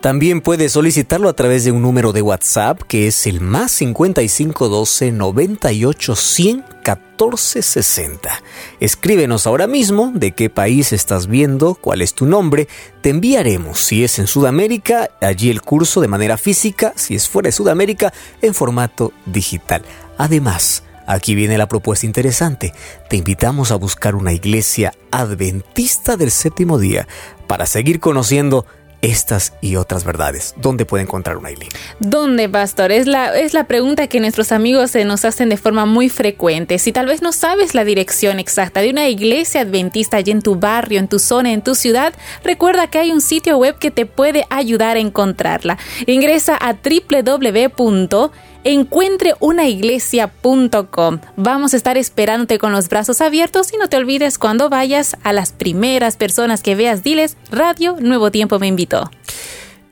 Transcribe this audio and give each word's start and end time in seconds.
También 0.00 0.40
puedes 0.40 0.72
solicitarlo 0.72 1.28
a 1.28 1.34
través 1.34 1.64
de 1.64 1.70
un 1.70 1.82
número 1.82 2.12
de 2.12 2.22
WhatsApp 2.22 2.80
que 2.82 3.06
es 3.06 3.28
el 3.28 3.40
más 3.40 3.70
5512 3.72 5.12
98 5.12 6.16
100 6.16 6.64
1460. 6.82 8.42
Escríbenos 8.80 9.46
ahora 9.46 9.66
mismo 9.66 10.10
de 10.14 10.32
qué 10.32 10.50
país 10.50 10.92
estás 10.92 11.28
viendo, 11.28 11.76
cuál 11.76 12.02
es 12.02 12.14
tu 12.14 12.26
nombre. 12.26 12.68
Te 13.00 13.10
enviaremos, 13.10 13.78
si 13.78 14.02
es 14.02 14.18
en 14.18 14.26
Sudamérica, 14.26 15.08
allí 15.20 15.50
el 15.50 15.62
curso 15.62 16.00
de 16.00 16.08
manera 16.08 16.36
física, 16.36 16.92
si 16.96 17.14
es 17.14 17.28
fuera 17.28 17.46
de 17.46 17.52
Sudamérica, 17.52 18.12
en 18.40 18.54
formato 18.54 19.12
digital. 19.26 19.82
Además, 20.18 20.82
Aquí 21.12 21.34
viene 21.34 21.58
la 21.58 21.68
propuesta 21.68 22.06
interesante. 22.06 22.72
Te 23.10 23.16
invitamos 23.16 23.70
a 23.70 23.76
buscar 23.76 24.14
una 24.14 24.32
iglesia 24.32 24.94
adventista 25.10 26.16
del 26.16 26.30
séptimo 26.30 26.78
día 26.78 27.06
para 27.46 27.66
seguir 27.66 28.00
conociendo 28.00 28.64
estas 29.02 29.52
y 29.60 29.76
otras 29.76 30.04
verdades. 30.04 30.54
¿Dónde 30.56 30.86
puede 30.86 31.02
encontrar 31.02 31.36
una 31.36 31.50
iglesia? 31.50 31.78
¿Dónde, 31.98 32.48
pastor? 32.48 32.92
Es 32.92 33.06
la, 33.06 33.38
es 33.38 33.52
la 33.52 33.64
pregunta 33.64 34.06
que 34.06 34.20
nuestros 34.20 34.52
amigos 34.52 34.92
se 34.92 35.04
nos 35.04 35.26
hacen 35.26 35.50
de 35.50 35.58
forma 35.58 35.84
muy 35.84 36.08
frecuente. 36.08 36.78
Si 36.78 36.92
tal 36.92 37.04
vez 37.04 37.20
no 37.20 37.32
sabes 37.32 37.74
la 37.74 37.84
dirección 37.84 38.38
exacta 38.38 38.80
de 38.80 38.88
una 38.88 39.08
iglesia 39.10 39.60
adventista 39.60 40.16
allí 40.16 40.30
en 40.30 40.40
tu 40.40 40.54
barrio, 40.54 40.98
en 40.98 41.08
tu 41.08 41.18
zona, 41.18 41.52
en 41.52 41.60
tu 41.60 41.74
ciudad, 41.74 42.14
recuerda 42.42 42.86
que 42.86 43.00
hay 43.00 43.10
un 43.10 43.20
sitio 43.20 43.58
web 43.58 43.76
que 43.78 43.90
te 43.90 44.06
puede 44.06 44.46
ayudar 44.48 44.96
a 44.96 45.00
encontrarla. 45.00 45.76
Ingresa 46.06 46.56
a 46.56 46.72
www 46.74 48.30
encuentreunaiglesia.com. 48.64 51.18
Vamos 51.36 51.74
a 51.74 51.76
estar 51.76 51.96
esperándote 51.96 52.58
con 52.58 52.72
los 52.72 52.88
brazos 52.88 53.20
abiertos 53.20 53.72
y 53.72 53.76
no 53.76 53.88
te 53.88 53.96
olvides 53.96 54.38
cuando 54.38 54.68
vayas 54.68 55.16
a 55.22 55.32
las 55.32 55.52
primeras 55.52 56.16
personas 56.16 56.62
que 56.62 56.74
veas, 56.74 57.02
diles, 57.02 57.36
Radio 57.50 57.96
Nuevo 58.00 58.30
Tiempo 58.30 58.58
me 58.58 58.66
invitó. 58.66 59.10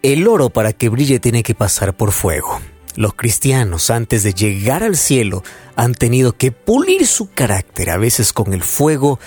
El 0.02 0.26
oro 0.28 0.50
para 0.50 0.72
que 0.72 0.88
brille 0.88 1.20
tiene 1.20 1.42
que 1.42 1.54
pasar 1.54 1.94
por 1.94 2.12
fuego. 2.12 2.60
Los 2.96 3.14
cristianos 3.14 3.90
antes 3.90 4.22
de 4.22 4.34
llegar 4.34 4.82
al 4.82 4.96
cielo 4.96 5.42
han 5.76 5.94
tenido 5.94 6.32
que 6.32 6.52
pulir 6.52 7.06
su 7.06 7.30
carácter, 7.30 7.90
a 7.90 7.96
veces 7.96 8.32
con 8.32 8.52
el 8.52 8.62
fuego 8.62 9.18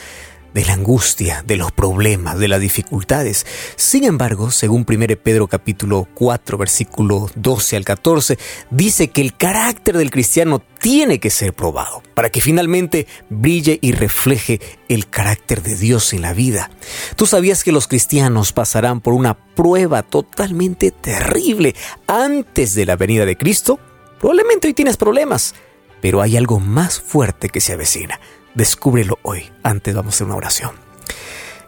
de 0.53 0.65
la 0.65 0.73
angustia, 0.73 1.43
de 1.45 1.57
los 1.57 1.71
problemas, 1.71 2.37
de 2.37 2.47
las 2.47 2.61
dificultades. 2.61 3.45
Sin 3.75 4.03
embargo, 4.03 4.51
según 4.51 4.85
1 4.87 5.05
Pedro 5.21 5.47
capítulo 5.47 6.07
4 6.13 6.57
versículo 6.57 7.29
12 7.35 7.75
al 7.77 7.85
14, 7.85 8.37
dice 8.69 9.09
que 9.09 9.21
el 9.21 9.35
carácter 9.35 9.97
del 9.97 10.11
cristiano 10.11 10.61
tiene 10.79 11.19
que 11.19 11.29
ser 11.29 11.53
probado 11.53 12.03
para 12.13 12.29
que 12.29 12.41
finalmente 12.41 13.07
brille 13.29 13.79
y 13.81 13.93
refleje 13.93 14.59
el 14.89 15.09
carácter 15.09 15.61
de 15.61 15.75
Dios 15.75 16.13
en 16.13 16.21
la 16.21 16.33
vida. 16.33 16.69
¿Tú 17.15 17.25
sabías 17.25 17.63
que 17.63 17.71
los 17.71 17.87
cristianos 17.87 18.51
pasarán 18.51 19.01
por 19.01 19.13
una 19.13 19.33
prueba 19.33 20.03
totalmente 20.03 20.91
terrible 20.91 21.75
antes 22.07 22.75
de 22.75 22.85
la 22.85 22.95
venida 22.95 23.25
de 23.25 23.37
Cristo? 23.37 23.79
Probablemente 24.19 24.67
hoy 24.67 24.73
tienes 24.73 24.97
problemas, 24.97 25.55
pero 26.01 26.21
hay 26.21 26.37
algo 26.37 26.59
más 26.59 26.99
fuerte 26.99 27.49
que 27.49 27.61
se 27.61 27.73
avecina. 27.73 28.19
Descúbrelo 28.55 29.17
hoy. 29.23 29.51
Antes 29.63 29.95
vamos 29.95 30.13
a 30.13 30.15
hacer 30.15 30.27
una 30.27 30.35
oración. 30.35 30.71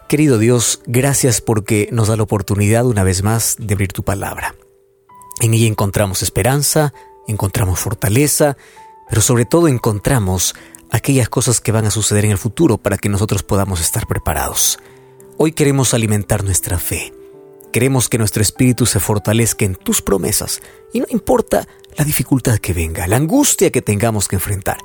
Querido 0.08 0.38
Dios, 0.38 0.82
gracias 0.86 1.40
porque 1.40 1.88
nos 1.90 2.08
da 2.08 2.16
la 2.16 2.22
oportunidad 2.22 2.86
una 2.86 3.02
vez 3.02 3.24
más 3.24 3.56
de 3.58 3.74
abrir 3.74 3.92
tu 3.92 4.04
palabra. 4.04 4.54
En 5.40 5.52
ella 5.52 5.66
encontramos 5.66 6.22
esperanza, 6.22 6.94
encontramos 7.26 7.80
fortaleza, 7.80 8.56
pero 9.08 9.20
sobre 9.20 9.46
todo 9.46 9.66
encontramos 9.66 10.54
aquellas 10.90 11.28
cosas 11.28 11.60
que 11.60 11.72
van 11.72 11.86
a 11.86 11.90
suceder 11.90 12.24
en 12.24 12.30
el 12.30 12.38
futuro 12.38 12.78
para 12.78 12.98
que 12.98 13.08
nosotros 13.08 13.42
podamos 13.42 13.80
estar 13.80 14.06
preparados. 14.06 14.78
Hoy 15.38 15.52
queremos 15.52 15.92
alimentar 15.92 16.44
nuestra 16.44 16.78
fe. 16.78 17.12
Queremos 17.72 18.08
que 18.08 18.18
nuestro 18.18 18.42
espíritu 18.42 18.86
se 18.86 19.00
fortalezca 19.00 19.64
en 19.64 19.74
tus 19.74 20.02
promesas 20.02 20.62
y 20.92 21.00
no 21.00 21.06
importa 21.10 21.66
la 21.98 22.04
dificultad 22.04 22.58
que 22.58 22.72
venga, 22.72 23.08
la 23.08 23.16
angustia 23.16 23.72
que 23.72 23.82
tengamos 23.82 24.28
que 24.28 24.36
enfrentar 24.36 24.78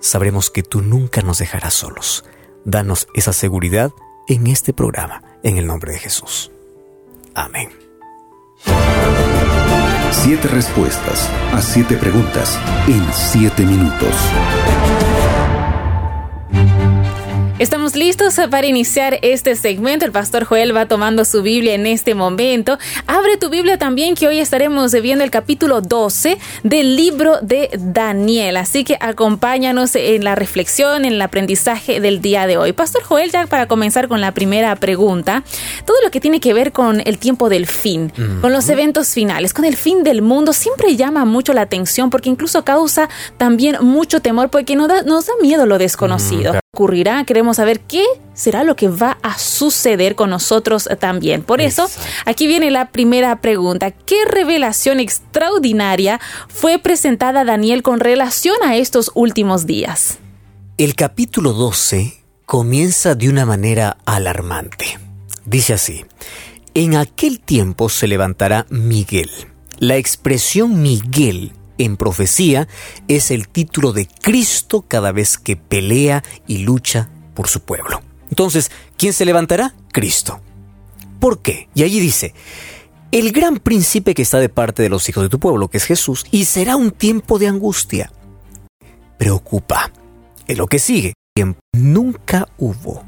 sabremos 0.00 0.50
que 0.50 0.62
tú 0.62 0.82
nunca 0.82 1.22
nos 1.22 1.38
dejarás 1.38 1.74
solos. 1.74 2.24
Danos 2.64 3.08
esa 3.14 3.32
seguridad 3.32 3.92
en 4.28 4.46
este 4.46 4.72
programa, 4.72 5.22
en 5.42 5.58
el 5.58 5.66
nombre 5.66 5.92
de 5.92 5.98
Jesús. 5.98 6.50
Amén. 7.34 7.70
Siete 10.10 10.48
respuestas 10.48 11.28
a 11.52 11.60
siete 11.60 11.96
preguntas 11.96 12.58
en 12.86 13.04
siete 13.12 13.64
minutos. 13.64 14.14
Estamos 17.60 17.94
listos 17.94 18.34
para 18.50 18.66
iniciar 18.66 19.20
este 19.22 19.54
segmento. 19.54 20.04
El 20.04 20.10
pastor 20.10 20.42
Joel 20.42 20.76
va 20.76 20.86
tomando 20.86 21.24
su 21.24 21.40
Biblia 21.40 21.74
en 21.74 21.86
este 21.86 22.16
momento. 22.16 22.78
Abre 23.06 23.36
tu 23.36 23.48
Biblia 23.48 23.78
también 23.78 24.16
que 24.16 24.26
hoy 24.26 24.40
estaremos 24.40 24.90
viendo 25.00 25.22
el 25.22 25.30
capítulo 25.30 25.80
12 25.80 26.36
del 26.64 26.96
libro 26.96 27.38
de 27.42 27.70
Daniel. 27.78 28.56
Así 28.56 28.82
que 28.82 28.98
acompáñanos 29.00 29.94
en 29.94 30.24
la 30.24 30.34
reflexión, 30.34 31.04
en 31.04 31.12
el 31.12 31.22
aprendizaje 31.22 32.00
del 32.00 32.20
día 32.20 32.48
de 32.48 32.56
hoy. 32.56 32.72
Pastor 32.72 33.04
Joel, 33.04 33.30
ya 33.30 33.46
para 33.46 33.68
comenzar 33.68 34.08
con 34.08 34.20
la 34.20 34.32
primera 34.32 34.74
pregunta, 34.74 35.44
todo 35.84 35.96
lo 36.02 36.10
que 36.10 36.20
tiene 36.20 36.40
que 36.40 36.54
ver 36.54 36.72
con 36.72 37.02
el 37.06 37.18
tiempo 37.18 37.48
del 37.48 37.68
fin, 37.68 38.12
con 38.40 38.52
los 38.52 38.68
eventos 38.68 39.10
finales, 39.10 39.54
con 39.54 39.64
el 39.64 39.76
fin 39.76 40.02
del 40.02 40.22
mundo, 40.22 40.52
siempre 40.52 40.96
llama 40.96 41.24
mucho 41.24 41.52
la 41.52 41.60
atención 41.60 42.10
porque 42.10 42.28
incluso 42.28 42.64
causa 42.64 43.08
también 43.38 43.76
mucho 43.80 44.20
temor 44.20 44.50
porque 44.50 44.74
nos 44.74 44.88
da, 44.88 45.02
nos 45.02 45.26
da 45.26 45.34
miedo 45.40 45.66
lo 45.66 45.78
desconocido. 45.78 46.63
Ocurrirá, 46.74 47.24
queremos 47.24 47.56
saber 47.56 47.80
qué 47.80 48.04
será 48.34 48.64
lo 48.64 48.74
que 48.74 48.88
va 48.88 49.16
a 49.22 49.38
suceder 49.38 50.16
con 50.16 50.30
nosotros 50.30 50.88
también. 50.98 51.42
Por 51.42 51.60
eso, 51.60 51.88
aquí 52.26 52.48
viene 52.48 52.72
la 52.72 52.90
primera 52.90 53.40
pregunta. 53.40 53.92
¿Qué 53.92 54.24
revelación 54.26 54.98
extraordinaria 54.98 56.20
fue 56.48 56.80
presentada 56.80 57.42
a 57.42 57.44
Daniel 57.44 57.82
con 57.82 58.00
relación 58.00 58.56
a 58.64 58.76
estos 58.76 59.12
últimos 59.14 59.66
días? 59.66 60.18
El 60.76 60.96
capítulo 60.96 61.52
12 61.52 62.24
comienza 62.44 63.14
de 63.14 63.28
una 63.28 63.46
manera 63.46 63.96
alarmante. 64.04 64.98
Dice 65.44 65.74
así, 65.74 66.04
en 66.74 66.96
aquel 66.96 67.38
tiempo 67.38 67.88
se 67.88 68.08
levantará 68.08 68.66
Miguel. 68.68 69.30
La 69.78 69.96
expresión 69.96 70.82
Miguel 70.82 71.52
en 71.78 71.96
profecía 71.96 72.68
es 73.08 73.30
el 73.30 73.48
título 73.48 73.92
de 73.92 74.06
Cristo 74.06 74.84
cada 74.86 75.12
vez 75.12 75.38
que 75.38 75.56
pelea 75.56 76.22
y 76.46 76.58
lucha 76.58 77.10
por 77.34 77.48
su 77.48 77.60
pueblo. 77.60 78.02
Entonces, 78.30 78.70
¿quién 78.96 79.12
se 79.12 79.24
levantará? 79.24 79.74
Cristo. 79.92 80.40
¿Por 81.20 81.40
qué? 81.40 81.68
Y 81.74 81.82
allí 81.82 82.00
dice, 82.00 82.34
el 83.12 83.32
gran 83.32 83.58
príncipe 83.58 84.14
que 84.14 84.22
está 84.22 84.38
de 84.38 84.48
parte 84.48 84.82
de 84.82 84.88
los 84.88 85.08
hijos 85.08 85.22
de 85.22 85.28
tu 85.28 85.38
pueblo, 85.38 85.68
que 85.68 85.78
es 85.78 85.84
Jesús, 85.84 86.26
y 86.30 86.44
será 86.46 86.76
un 86.76 86.90
tiempo 86.90 87.38
de 87.38 87.48
angustia. 87.48 88.12
Preocupa. 89.18 89.90
En 90.46 90.58
lo 90.58 90.66
que 90.66 90.78
sigue, 90.78 91.14
nunca 91.72 92.48
hubo. 92.58 93.04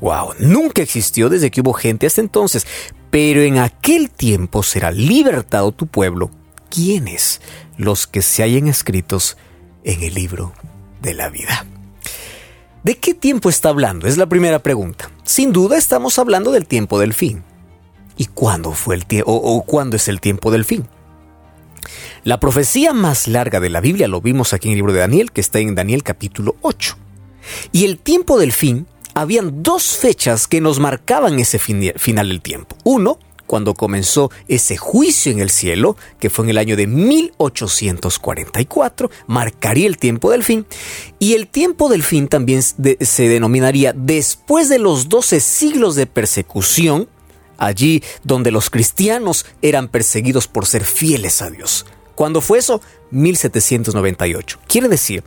Wow, 0.00 0.34
nunca 0.38 0.82
existió 0.82 1.28
desde 1.28 1.50
que 1.50 1.60
hubo 1.62 1.72
gente 1.72 2.06
hasta 2.06 2.20
entonces, 2.20 2.66
pero 3.10 3.40
en 3.42 3.58
aquel 3.58 4.10
tiempo 4.10 4.62
será 4.62 4.90
libertado 4.90 5.72
tu 5.72 5.86
pueblo. 5.86 6.30
¿Quiénes? 6.68 7.40
Los 7.76 8.06
que 8.06 8.22
se 8.22 8.42
hayan 8.42 8.68
escritos 8.68 9.36
en 9.84 10.02
el 10.02 10.14
libro 10.14 10.52
de 11.02 11.14
la 11.14 11.28
vida. 11.28 11.66
¿De 12.82 12.96
qué 12.96 13.14
tiempo 13.14 13.48
está 13.48 13.70
hablando? 13.70 14.06
Es 14.06 14.18
la 14.18 14.26
primera 14.26 14.58
pregunta. 14.58 15.10
Sin 15.24 15.52
duda 15.52 15.78
estamos 15.78 16.18
hablando 16.18 16.52
del 16.52 16.66
tiempo 16.66 16.98
del 16.98 17.14
fin. 17.14 17.42
¿Y 18.16 18.26
cuándo 18.26 18.72
fue 18.72 18.94
el 18.94 19.06
tiempo 19.06 19.32
o, 19.32 19.62
cuándo 19.64 19.96
es 19.96 20.08
el 20.08 20.20
tiempo 20.20 20.50
del 20.50 20.64
fin? 20.64 20.86
La 22.24 22.40
profecía 22.40 22.92
más 22.92 23.26
larga 23.26 23.60
de 23.60 23.70
la 23.70 23.80
Biblia 23.80 24.08
lo 24.08 24.20
vimos 24.20 24.52
aquí 24.52 24.68
en 24.68 24.72
el 24.72 24.78
libro 24.78 24.92
de 24.92 25.00
Daniel, 25.00 25.32
que 25.32 25.40
está 25.40 25.58
en 25.58 25.74
Daniel 25.74 26.02
capítulo 26.02 26.56
8. 26.62 26.96
Y 27.72 27.84
el 27.84 27.98
tiempo 27.98 28.38
del 28.38 28.52
fin, 28.52 28.86
habían 29.14 29.62
dos 29.62 29.96
fechas 29.96 30.46
que 30.46 30.60
nos 30.60 30.80
marcaban 30.80 31.38
ese 31.38 31.58
final 31.58 32.28
del 32.28 32.40
tiempo. 32.40 32.76
Uno, 32.84 33.18
cuando 33.46 33.74
comenzó 33.74 34.30
ese 34.48 34.76
juicio 34.76 35.32
en 35.32 35.40
el 35.40 35.50
cielo, 35.50 35.96
que 36.18 36.30
fue 36.30 36.46
en 36.46 36.50
el 36.50 36.58
año 36.58 36.76
de 36.76 36.86
1844, 36.86 39.10
marcaría 39.26 39.86
el 39.86 39.98
tiempo 39.98 40.30
del 40.30 40.44
fin, 40.44 40.66
y 41.18 41.34
el 41.34 41.48
tiempo 41.48 41.88
del 41.88 42.02
fin 42.02 42.28
también 42.28 42.62
se 42.62 43.28
denominaría 43.28 43.92
después 43.92 44.68
de 44.68 44.78
los 44.78 45.08
12 45.08 45.40
siglos 45.40 45.94
de 45.94 46.06
persecución, 46.06 47.08
allí 47.58 48.02
donde 48.22 48.50
los 48.50 48.70
cristianos 48.70 49.46
eran 49.62 49.88
perseguidos 49.88 50.48
por 50.48 50.66
ser 50.66 50.84
fieles 50.84 51.42
a 51.42 51.50
Dios. 51.50 51.86
¿Cuándo 52.14 52.40
fue 52.40 52.58
eso? 52.58 52.80
1798. 53.10 54.60
Quiere 54.66 54.88
decir 54.88 55.24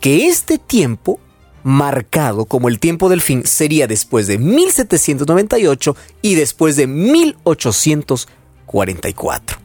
que 0.00 0.26
este 0.26 0.58
tiempo 0.58 1.20
marcado 1.64 2.44
como 2.44 2.68
el 2.68 2.78
tiempo 2.78 3.08
del 3.08 3.20
fin 3.20 3.44
sería 3.44 3.88
después 3.88 4.28
de 4.28 4.38
1798 4.38 5.96
y 6.22 6.36
después 6.36 6.76
de 6.76 6.86
1844. 6.86 9.58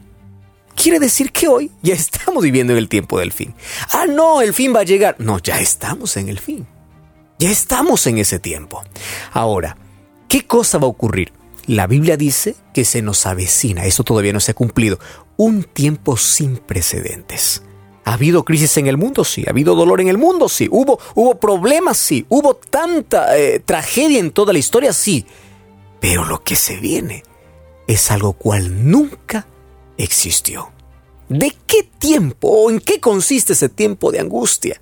Quiere 0.74 0.98
decir 0.98 1.30
que 1.30 1.46
hoy 1.46 1.70
ya 1.82 1.94
estamos 1.94 2.42
viviendo 2.42 2.72
en 2.72 2.78
el 2.78 2.88
tiempo 2.88 3.20
del 3.20 3.30
fin. 3.32 3.54
Ah, 3.92 4.06
no, 4.08 4.40
el 4.40 4.54
fin 4.54 4.74
va 4.74 4.80
a 4.80 4.84
llegar. 4.84 5.16
No, 5.18 5.38
ya 5.38 5.60
estamos 5.60 6.16
en 6.16 6.30
el 6.30 6.40
fin. 6.40 6.66
Ya 7.38 7.50
estamos 7.50 8.06
en 8.06 8.16
ese 8.18 8.38
tiempo. 8.38 8.82
Ahora, 9.32 9.76
¿qué 10.28 10.46
cosa 10.46 10.78
va 10.78 10.86
a 10.86 10.90
ocurrir? 10.90 11.32
La 11.66 11.86
Biblia 11.86 12.16
dice 12.16 12.56
que 12.74 12.84
se 12.84 13.02
nos 13.02 13.26
avecina, 13.26 13.84
eso 13.84 14.02
todavía 14.02 14.32
no 14.32 14.40
se 14.40 14.52
ha 14.52 14.54
cumplido, 14.54 14.98
un 15.36 15.64
tiempo 15.64 16.16
sin 16.16 16.56
precedentes. 16.56 17.62
¿Ha 18.04 18.14
habido 18.14 18.44
crisis 18.44 18.76
en 18.78 18.86
el 18.86 18.96
mundo? 18.96 19.24
Sí. 19.24 19.44
¿Ha 19.46 19.50
habido 19.50 19.74
dolor 19.74 20.00
en 20.00 20.08
el 20.08 20.18
mundo? 20.18 20.48
Sí. 20.48 20.68
¿Hubo, 20.70 20.98
hubo 21.14 21.38
problemas? 21.38 21.98
Sí. 21.98 22.24
¿Hubo 22.28 22.54
tanta 22.54 23.36
eh, 23.38 23.60
tragedia 23.60 24.18
en 24.18 24.30
toda 24.30 24.52
la 24.52 24.58
historia? 24.58 24.92
Sí. 24.92 25.26
Pero 26.00 26.24
lo 26.24 26.42
que 26.42 26.56
se 26.56 26.76
viene 26.76 27.22
es 27.86 28.10
algo 28.10 28.32
cual 28.32 28.90
nunca 28.90 29.46
existió. 29.98 30.70
¿De 31.28 31.54
qué 31.66 31.84
tiempo 31.98 32.48
o 32.48 32.70
en 32.70 32.80
qué 32.80 33.00
consiste 33.00 33.52
ese 33.52 33.68
tiempo 33.68 34.10
de 34.10 34.20
angustia? 34.20 34.80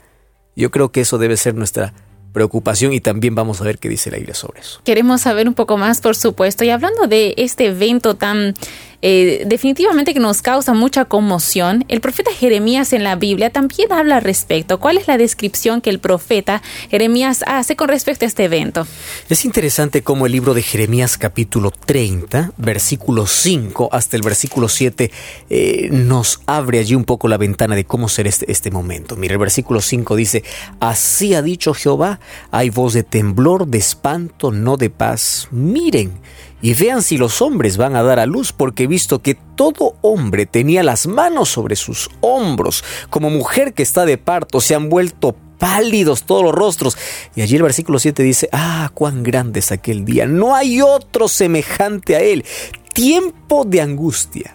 Yo 0.57 0.71
creo 0.71 0.91
que 0.91 1.03
eso 1.03 1.19
debe 1.19 1.37
ser 1.37 1.55
nuestra 1.55 1.93
preocupación 2.33 2.93
y 2.93 3.01
también 3.01 3.35
vamos 3.35 3.61
a 3.61 3.65
ver 3.65 3.79
qué 3.79 3.89
dice 3.89 4.11
la 4.11 4.17
Biblia 4.17 4.35
sobre 4.35 4.61
eso. 4.61 4.81
Queremos 4.85 5.23
saber 5.23 5.49
un 5.49 5.55
poco 5.55 5.77
más, 5.77 6.01
por 6.01 6.17
supuesto. 6.17 6.65
Y 6.65 6.71
hablando 6.71 7.07
de 7.07 7.35
este 7.37 7.67
evento 7.67 8.15
tan 8.15 8.55
eh, 9.01 9.45
definitivamente 9.47 10.13
que 10.13 10.21
nos 10.21 10.43
causa 10.43 10.75
mucha 10.75 11.05
conmoción, 11.05 11.85
el 11.89 12.01
profeta 12.01 12.33
Jeremías 12.33 12.93
en 12.93 13.05
la 13.05 13.15
Biblia 13.15 13.51
también 13.51 13.93
habla 13.93 14.17
al 14.17 14.23
respecto. 14.23 14.81
¿Cuál 14.81 14.99
es 14.99 15.07
la 15.07 15.17
descripción 15.19 15.81
que 15.81 15.91
el 15.91 16.01
profeta 16.01 16.63
Jeremías 16.91 17.45
hace 17.47 17.77
con 17.77 17.89
respecto 17.89 18.25
a 18.25 18.29
este 18.29 18.45
evento? 18.45 18.87
Es 19.29 19.45
interesante 19.45 20.03
cómo 20.03 20.27
el 20.27 20.33
libro 20.33 20.53
de 20.53 20.63
Jeremías 20.63 21.17
capítulo 21.17 21.71
30, 21.71 22.53
versículo 22.57 23.27
5 23.27 23.91
hasta 23.93 24.17
el 24.17 24.23
versículo 24.23 24.69
7 24.69 25.11
eh, 25.49 25.89
nos 25.93 26.41
abre 26.47 26.81
allí 26.81 26.95
un 26.95 27.05
poco 27.05 27.29
la 27.29 27.37
ventana 27.37 27.77
de 27.77 27.85
cómo 27.85 28.09
será 28.09 28.29
este, 28.29 28.51
este 28.51 28.71
momento. 28.71 29.17
Mira, 29.17 29.35
el 29.35 29.39
versículo 29.39 29.81
5 29.81 30.17
dice, 30.17 30.43
así 30.81 31.35
ha 31.35 31.43
dicho 31.43 31.73
Jehová, 31.73 32.19
hay 32.51 32.71
voz 32.71 32.95
de 32.95 33.05
temblor, 33.05 33.67
de 33.69 33.79
espanto, 33.79 34.51
no 34.51 34.77
de 34.77 34.91
paz. 34.91 35.49
Miren, 35.51 36.13
y 36.61 36.75
vean 36.75 37.03
si 37.03 37.17
los 37.17 37.41
hombres 37.41 37.77
van 37.77 37.97
a 37.97 38.03
dar 38.03 38.19
a 38.19 38.27
luz, 38.27 38.53
porque 38.53 38.85
he 38.85 38.87
visto 38.87 39.21
que 39.21 39.35
todo 39.35 39.95
hombre 40.03 40.47
tenía 40.47 40.83
las 40.83 41.07
manos 41.07 41.49
sobre 41.49 41.77
sus 41.77 42.11
hombros, 42.21 42.85
como 43.11 43.31
mujer 43.31 43.75
que 43.75 43.83
está 43.83 44.05
de 44.05 44.19
parto, 44.19 44.61
se 44.61 44.75
han 44.75 44.89
vuelto 44.89 45.37
pálidos 45.59 46.25
todos 46.25 46.43
los 46.43 46.55
rostros. 46.55 46.97
Y 47.35 47.43
allí 47.43 47.57
el 47.57 47.63
versículo 47.63 47.99
7 47.99 48.23
dice, 48.23 48.49
ah, 48.53 48.91
cuán 48.95 49.23
grande 49.23 49.61
es 49.61 49.73
aquel 49.73 50.05
día, 50.05 50.27
no 50.27 50.55
hay 50.55 50.81
otro 50.81 51.29
semejante 51.29 52.17
a 52.17 52.21
él, 52.21 52.45
tiempo 52.93 53.65
de 53.65 53.81
angustia. 53.81 54.55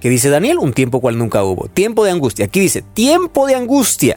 ¿Qué 0.00 0.08
dice 0.08 0.30
Daniel? 0.30 0.58
Un 0.58 0.72
tiempo 0.72 1.00
cual 1.00 1.18
nunca 1.18 1.44
hubo. 1.44 1.68
Tiempo 1.68 2.04
de 2.04 2.10
angustia. 2.10 2.46
Aquí 2.46 2.58
dice, 2.58 2.80
tiempo 2.80 3.46
de 3.46 3.54
angustia. 3.54 4.16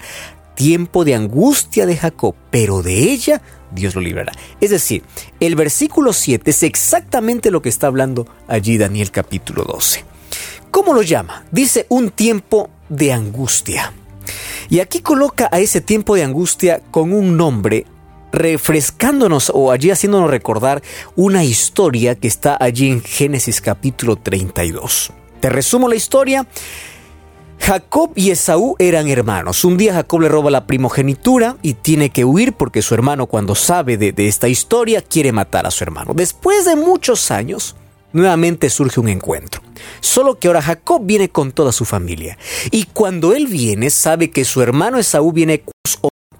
Tiempo 0.56 1.04
de 1.04 1.16
angustia 1.16 1.86
de 1.86 1.98
Jacob, 1.98 2.36
pero 2.52 2.84
de 2.84 3.12
ella 3.12 3.42
Dios 3.74 3.96
lo 3.96 4.02
librará. 4.02 4.34
Es 4.62 4.70
decir, 4.70 5.04
el 5.40 5.56
versículo 5.56 6.14
7 6.14 6.50
es 6.50 6.64
exactamente 6.64 7.52
lo 7.52 7.62
que 7.62 7.70
está 7.70 7.88
hablando 7.88 8.28
allí 8.48 8.78
Daniel 8.78 9.12
capítulo 9.12 9.64
12. 9.64 10.06
¿Cómo 10.72 10.94
lo 10.94 11.02
llama? 11.02 11.46
Dice 11.52 11.86
un 11.90 12.12
tiempo 12.12 12.70
de 12.90 13.14
angustia. 13.14 13.94
Y 14.70 14.80
aquí 14.80 15.02
coloca 15.02 15.50
a 15.52 15.60
ese 15.60 15.82
tiempo 15.82 16.16
de 16.16 16.24
angustia 16.24 16.82
con 16.92 17.14
un 17.14 17.38
nombre 17.38 17.86
refrescándonos 18.32 19.52
o 19.54 19.72
allí 19.72 19.92
haciéndonos 19.92 20.30
recordar 20.30 20.82
una 21.16 21.44
historia 21.44 22.16
que 22.16 22.28
está 22.28 22.58
allí 22.60 22.90
en 22.90 23.04
Génesis 23.04 23.62
capítulo 23.62 24.16
32. 24.16 25.14
Te 25.40 25.50
resumo 25.50 25.88
la 25.88 25.96
historia. 25.96 26.48
Jacob 27.66 28.12
y 28.16 28.32
Esaú 28.32 28.76
eran 28.78 29.08
hermanos. 29.08 29.64
Un 29.64 29.78
día 29.78 29.94
Jacob 29.94 30.20
le 30.20 30.28
roba 30.28 30.52
la 30.52 30.68
primogenitura 30.68 31.56
y 31.62 31.76
tiene 31.76 32.10
que 32.10 32.26
huir 32.26 32.52
porque 32.52 32.82
su 32.82 32.94
hermano 32.94 33.28
cuando 33.28 33.56
sabe 33.56 33.96
de, 33.96 34.14
esta 34.18 34.50
historia 34.50 35.02
quiere 35.02 35.32
matar 35.32 35.66
a 35.66 35.72
su 35.72 35.86
hermano. 35.86 36.12
Después 36.14 36.66
de 36.66 36.76
muchos 36.76 37.32
años, 37.32 37.78
nuevamente 38.12 38.70
surge 38.70 39.00
un 39.00 39.08
encuentro. 39.08 39.62
Solo 40.02 40.38
que 40.38 40.50
ahora 40.50 40.62
Jacob 40.62 41.04
viene 41.06 41.30
con 41.30 41.54
toda 41.54 41.72
su 41.72 41.86
familia. 41.86 42.38
Y 42.70 42.84
cuando 42.92 43.34
él 43.34 43.48
viene, 43.48 43.90
sabe 43.92 44.30
que 44.30 44.44
su 44.44 44.62
hermano 44.62 45.00
Esaú 45.00 45.32
viene 45.32 45.64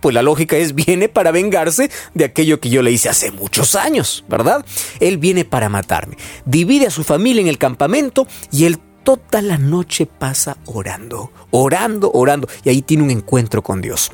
pues 0.02 0.14
la 0.14 0.22
lógica 0.22 0.58
es 0.58 0.76
viene 0.76 1.08
para 1.08 1.32
vengarse 1.32 1.90
de 2.14 2.26
aquello 2.26 2.60
que 2.60 2.70
yo 2.70 2.82
le 2.82 2.92
hice 2.92 3.08
hace 3.08 3.32
muchos 3.32 3.76
años, 3.76 4.26
¿verdad? 4.28 4.66
Él 5.00 5.18
viene 5.18 5.46
para 5.46 5.70
matarme. 5.70 6.18
Divide 6.46 6.88
a 6.88 6.92
su 6.92 7.06
familia 7.06 7.42
en 7.42 7.48
el 7.48 7.58
campamento 7.58 8.28
y 8.52 8.66
él 8.66 8.80
toda 9.04 9.42
la 9.42 9.58
noche 9.58 10.06
pasa 10.06 10.58
orando, 10.66 11.32
orando, 11.52 12.12
orando, 12.14 12.48
y 12.64 12.70
ahí 12.70 12.82
tiene 12.82 13.04
un 13.04 13.12
encuentro 13.12 13.62
con 13.62 13.82
Dios. 13.82 14.12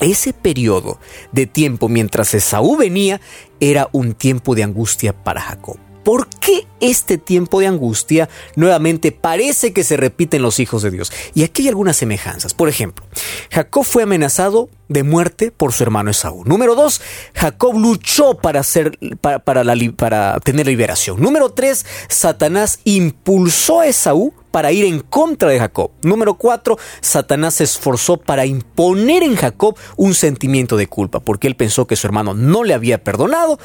Ese 0.00 0.32
periodo 0.32 1.00
de 1.32 1.46
tiempo 1.46 1.88
mientras 1.88 2.34
Esaú 2.34 2.76
venía 2.76 3.20
era 3.58 3.88
un 3.92 4.14
tiempo 4.14 4.54
de 4.54 4.62
angustia 4.62 5.12
para 5.12 5.40
Jacob. 5.40 5.78
¿Por 6.04 6.28
qué 6.28 6.66
este 6.80 7.18
tiempo 7.18 7.60
de 7.60 7.66
angustia 7.66 8.28
nuevamente 8.56 9.12
parece 9.12 9.72
que 9.72 9.84
se 9.84 9.96
repite 9.96 10.36
en 10.36 10.42
los 10.42 10.60
hijos 10.60 10.82
de 10.82 10.90
Dios? 10.90 11.12
Y 11.34 11.42
aquí 11.42 11.62
hay 11.62 11.68
algunas 11.68 11.96
semejanzas. 11.96 12.54
Por 12.54 12.68
ejemplo, 12.68 13.04
Jacob 13.50 13.84
fue 13.84 14.04
amenazado 14.04 14.70
de 14.88 15.02
muerte 15.02 15.50
por 15.50 15.72
su 15.72 15.82
hermano 15.82 16.10
Esaú. 16.10 16.44
Número 16.44 16.74
dos, 16.74 17.00
Jacob 17.34 17.78
luchó 17.78 18.34
para, 18.34 18.60
hacer, 18.60 18.98
para, 19.20 19.38
para, 19.38 19.64
para 19.96 20.40
tener 20.40 20.66
liberación. 20.66 21.20
Número 21.20 21.50
tres, 21.50 21.86
Satanás 22.08 22.80
impulsó 22.84 23.80
a 23.80 23.86
Esaú 23.86 24.32
para 24.50 24.72
ir 24.72 24.86
en 24.86 25.00
contra 25.00 25.50
de 25.50 25.58
Jacob. 25.58 25.90
Número 26.02 26.34
cuatro, 26.34 26.78
Satanás 27.00 27.54
se 27.54 27.64
esforzó 27.64 28.16
para 28.16 28.46
imponer 28.46 29.22
en 29.22 29.36
Jacob 29.36 29.76
un 29.96 30.14
sentimiento 30.14 30.76
de 30.76 30.86
culpa, 30.86 31.20
porque 31.20 31.46
él 31.46 31.56
pensó 31.56 31.86
que 31.86 31.96
su 31.96 32.06
hermano 32.06 32.34
no 32.34 32.64
le 32.64 32.74
había 32.74 33.04
perdonado. 33.04 33.58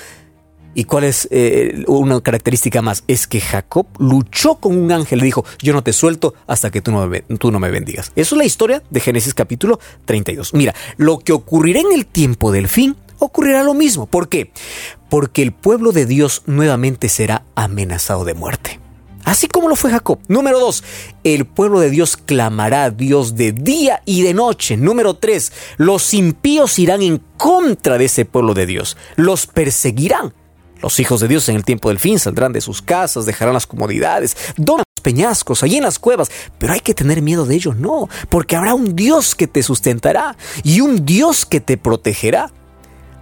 ¿Y 0.76 0.86
cuál 0.86 1.04
es 1.04 1.28
eh, 1.32 1.84
una 1.88 2.20
característica 2.22 2.82
más? 2.82 3.04
Es 3.08 3.28
que 3.28 3.40
Jacob 3.40 3.86
luchó 4.00 4.56
con 4.56 4.78
un 4.78 4.92
ángel 4.92 5.20
y 5.20 5.26
dijo, 5.26 5.46
yo 5.62 5.74
no 5.74 5.84
te 5.84 5.94
suelto 5.94 6.34
hasta 6.48 6.72
que 6.72 6.82
tú 6.82 6.92
no, 6.92 7.08
me, 7.60 7.72
bendigas. 7.72 8.12
Eso 8.16 8.36
es 8.36 8.38
la 8.38 8.46
historia 8.46 8.82
de 8.90 9.00
Génesis 9.00 9.34
capítulo 9.34 9.80
32. 10.06 10.54
Mira, 10.54 10.74
lo 10.98 11.20
que 11.20 11.34
ocurrirá 11.34 11.80
en 11.80 11.94
el 11.94 12.06
tiempo 12.06 12.52
del 12.52 12.68
fin 12.68 12.96
ocurrirá 13.20 13.64
lo 13.64 13.74
mismo. 13.74 14.08
¿Por 14.08 14.30
qué? 14.30 14.52
Porque 15.10 15.44
el 15.44 15.52
pueblo 15.52 15.92
de 15.92 16.06
Dios 16.06 16.42
nuevamente 16.46 17.08
será 17.10 17.44
amenazado 17.56 18.26
de 18.26 18.34
muerte. 18.34 18.80
Así 19.26 19.48
como 19.48 19.70
lo 19.70 19.76
fue 19.76 19.92
Jacob. 19.92 20.20
Número 20.28 20.60
dos, 20.60 20.84
el 21.24 21.46
pueblo 21.46 21.80
de 21.80 21.90
Dios 21.90 22.18
clamará 22.18 22.86
a 22.86 22.90
Dios 22.90 23.36
de 23.36 23.54
día 23.54 24.02
y 24.06 24.22
de 24.22 24.34
noche. 24.34 24.76
Número 24.76 25.14
tres, 25.14 25.54
los 25.78 26.14
impíos 26.14 26.78
irán 26.78 27.02
en 27.02 27.22
contra 27.38 27.98
de 27.98 28.06
ese 28.06 28.26
pueblo 28.26 28.54
de 28.54 28.66
Dios. 28.66 28.98
Los 29.16 29.48
perseguirán. 29.48 30.34
Los 30.84 31.00
hijos 31.00 31.22
de 31.22 31.30
Dios 31.30 31.48
en 31.48 31.56
el 31.56 31.64
tiempo 31.64 31.88
del 31.88 31.98
fin 31.98 32.20
saldrán 32.20 32.52
de 32.52 32.60
sus 32.60 32.82
casas, 32.82 33.26
dejarán 33.26 33.54
las 33.54 33.66
comodidades, 33.66 34.36
donan 34.58 34.84
los 34.98 35.02
peñascos, 35.02 35.64
allí 35.64 35.78
en 35.78 35.84
las 35.84 35.98
cuevas. 35.98 36.30
Pero 36.58 36.74
hay 36.74 36.82
que 36.82 36.94
tener 36.94 37.22
miedo 37.22 37.46
de 37.46 37.56
ellos, 37.56 37.78
no, 37.78 38.10
porque 38.28 38.58
habrá 38.58 38.74
un 38.74 38.94
Dios 38.94 39.34
que 39.34 39.48
te 39.48 39.64
sustentará 39.64 40.36
y 40.62 40.82
un 40.82 41.06
Dios 41.06 41.46
que 41.46 41.62
te 41.62 41.78
protegerá. 41.78 42.52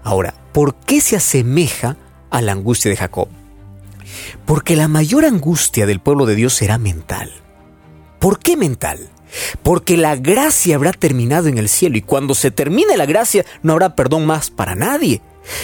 Ahora, 0.03 0.33
¿por 0.53 0.73
qué 0.73 1.01
se 1.01 1.15
asemeja 1.15 1.97
a 2.31 2.41
la 2.41 2.53
angustia 2.53 2.89
de 2.89 2.97
Jacob? 2.97 3.27
Porque 4.45 4.75
la 4.75 4.87
mayor 4.87 5.23
angustia 5.23 5.85
del 5.85 5.99
pueblo 5.99 6.25
de 6.25 6.33
Dios 6.33 6.55
será 6.55 6.79
mental. 6.79 7.31
¿Por 8.17 8.39
qué 8.39 8.57
mental? 8.57 9.07
Porque 9.61 9.97
la 9.97 10.15
gracia 10.15 10.77
habrá 10.77 10.93
terminado 10.93 11.47
en 11.47 11.59
el 11.59 11.69
cielo 11.69 11.95
y 11.95 12.01
cuando 12.01 12.33
se 12.33 12.49
termine 12.49 12.97
la 12.97 13.05
gracia 13.05 13.45
no 13.61 13.73
habrá 13.73 13.95
perdón 13.95 14.25
más 14.25 14.49
para 14.49 14.73
nadie. 14.73 15.21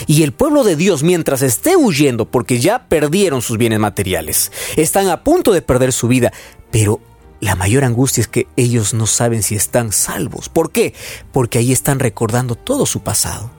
Y 0.08 0.24
el 0.24 0.34
pueblo 0.34 0.64
de 0.64 0.76
Dios, 0.76 1.04
mientras 1.04 1.42
esté 1.42 1.76
huyendo 1.76 2.26
porque 2.26 2.60
ya 2.60 2.88
perdieron 2.88 3.42
sus 3.42 3.58
bienes 3.58 3.80
materiales, 3.80 4.52
están 4.76 5.10
a 5.10 5.24
punto 5.24 5.54
de 5.54 5.62
perder 5.62 5.94
su 5.94 6.08
vida, 6.08 6.32
pero 6.72 7.00
la 7.40 7.56
mayor 7.56 7.84
angustia 7.84 8.22
es 8.22 8.28
que 8.28 8.48
ellos 8.56 8.94
no 8.94 9.06
saben 9.06 9.44
si 9.44 9.56
están 9.56 9.92
salvos. 9.92 10.50
¿Por 10.50 10.72
qué? 10.72 10.94
Porque 11.32 11.60
ahí 11.60 11.72
están 11.72 12.00
recordando 12.00 12.56
todo 12.56 12.86
su 12.86 13.02
pasado. 13.02 13.52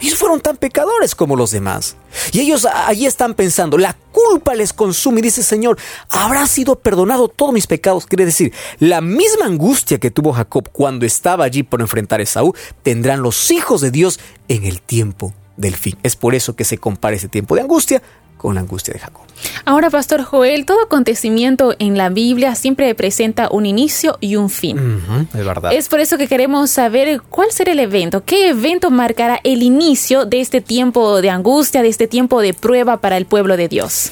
Ellos 0.00 0.18
fueron 0.18 0.40
tan 0.40 0.56
pecadores 0.56 1.14
como 1.14 1.36
los 1.36 1.50
demás. 1.50 1.96
Y 2.32 2.40
ellos 2.40 2.64
allí 2.64 3.04
están 3.04 3.34
pensando, 3.34 3.76
la 3.76 3.94
culpa 4.12 4.54
les 4.54 4.72
consume 4.72 5.20
y 5.20 5.24
dice, 5.24 5.42
Señor, 5.42 5.78
habrá 6.08 6.46
sido 6.46 6.76
perdonado 6.76 7.28
todos 7.28 7.52
mis 7.52 7.66
pecados. 7.66 8.06
Quiere 8.06 8.24
decir, 8.24 8.52
la 8.78 9.02
misma 9.02 9.44
angustia 9.44 9.98
que 9.98 10.10
tuvo 10.10 10.32
Jacob 10.32 10.70
cuando 10.72 11.04
estaba 11.04 11.44
allí 11.44 11.62
por 11.62 11.82
enfrentar 11.82 12.20
a 12.20 12.22
Esaú, 12.22 12.54
tendrán 12.82 13.22
los 13.22 13.50
hijos 13.50 13.82
de 13.82 13.90
Dios 13.90 14.18
en 14.48 14.64
el 14.64 14.80
tiempo 14.80 15.34
del 15.60 15.76
fin. 15.76 15.96
Es 16.02 16.16
por 16.16 16.34
eso 16.34 16.56
que 16.56 16.64
se 16.64 16.78
compara 16.78 17.16
ese 17.16 17.28
tiempo 17.28 17.54
de 17.54 17.60
angustia 17.60 18.02
con 18.36 18.54
la 18.54 18.62
angustia 18.62 18.94
de 18.94 19.00
Jacob. 19.00 19.22
Ahora, 19.66 19.90
Pastor 19.90 20.22
Joel, 20.22 20.64
todo 20.64 20.82
acontecimiento 20.82 21.74
en 21.78 21.98
la 21.98 22.08
Biblia 22.08 22.54
siempre 22.54 22.94
presenta 22.94 23.50
un 23.50 23.66
inicio 23.66 24.16
y 24.20 24.36
un 24.36 24.48
fin. 24.48 25.28
es 25.34 25.44
verdad. 25.44 25.72
Es 25.74 25.88
por 25.88 26.00
eso 26.00 26.16
que 26.16 26.26
queremos 26.26 26.70
saber 26.70 27.20
cuál 27.28 27.52
será 27.52 27.72
el 27.72 27.80
evento, 27.80 28.24
qué 28.24 28.48
evento 28.48 28.90
marcará 28.90 29.40
el 29.44 29.62
inicio 29.62 30.24
de 30.24 30.40
este 30.40 30.62
tiempo 30.62 31.20
de 31.20 31.28
angustia, 31.28 31.82
de 31.82 31.88
este 31.88 32.08
tiempo 32.08 32.40
de 32.40 32.54
prueba 32.54 32.96
para 32.96 33.18
el 33.18 33.26
pueblo 33.26 33.58
de 33.58 33.68
Dios. 33.68 34.10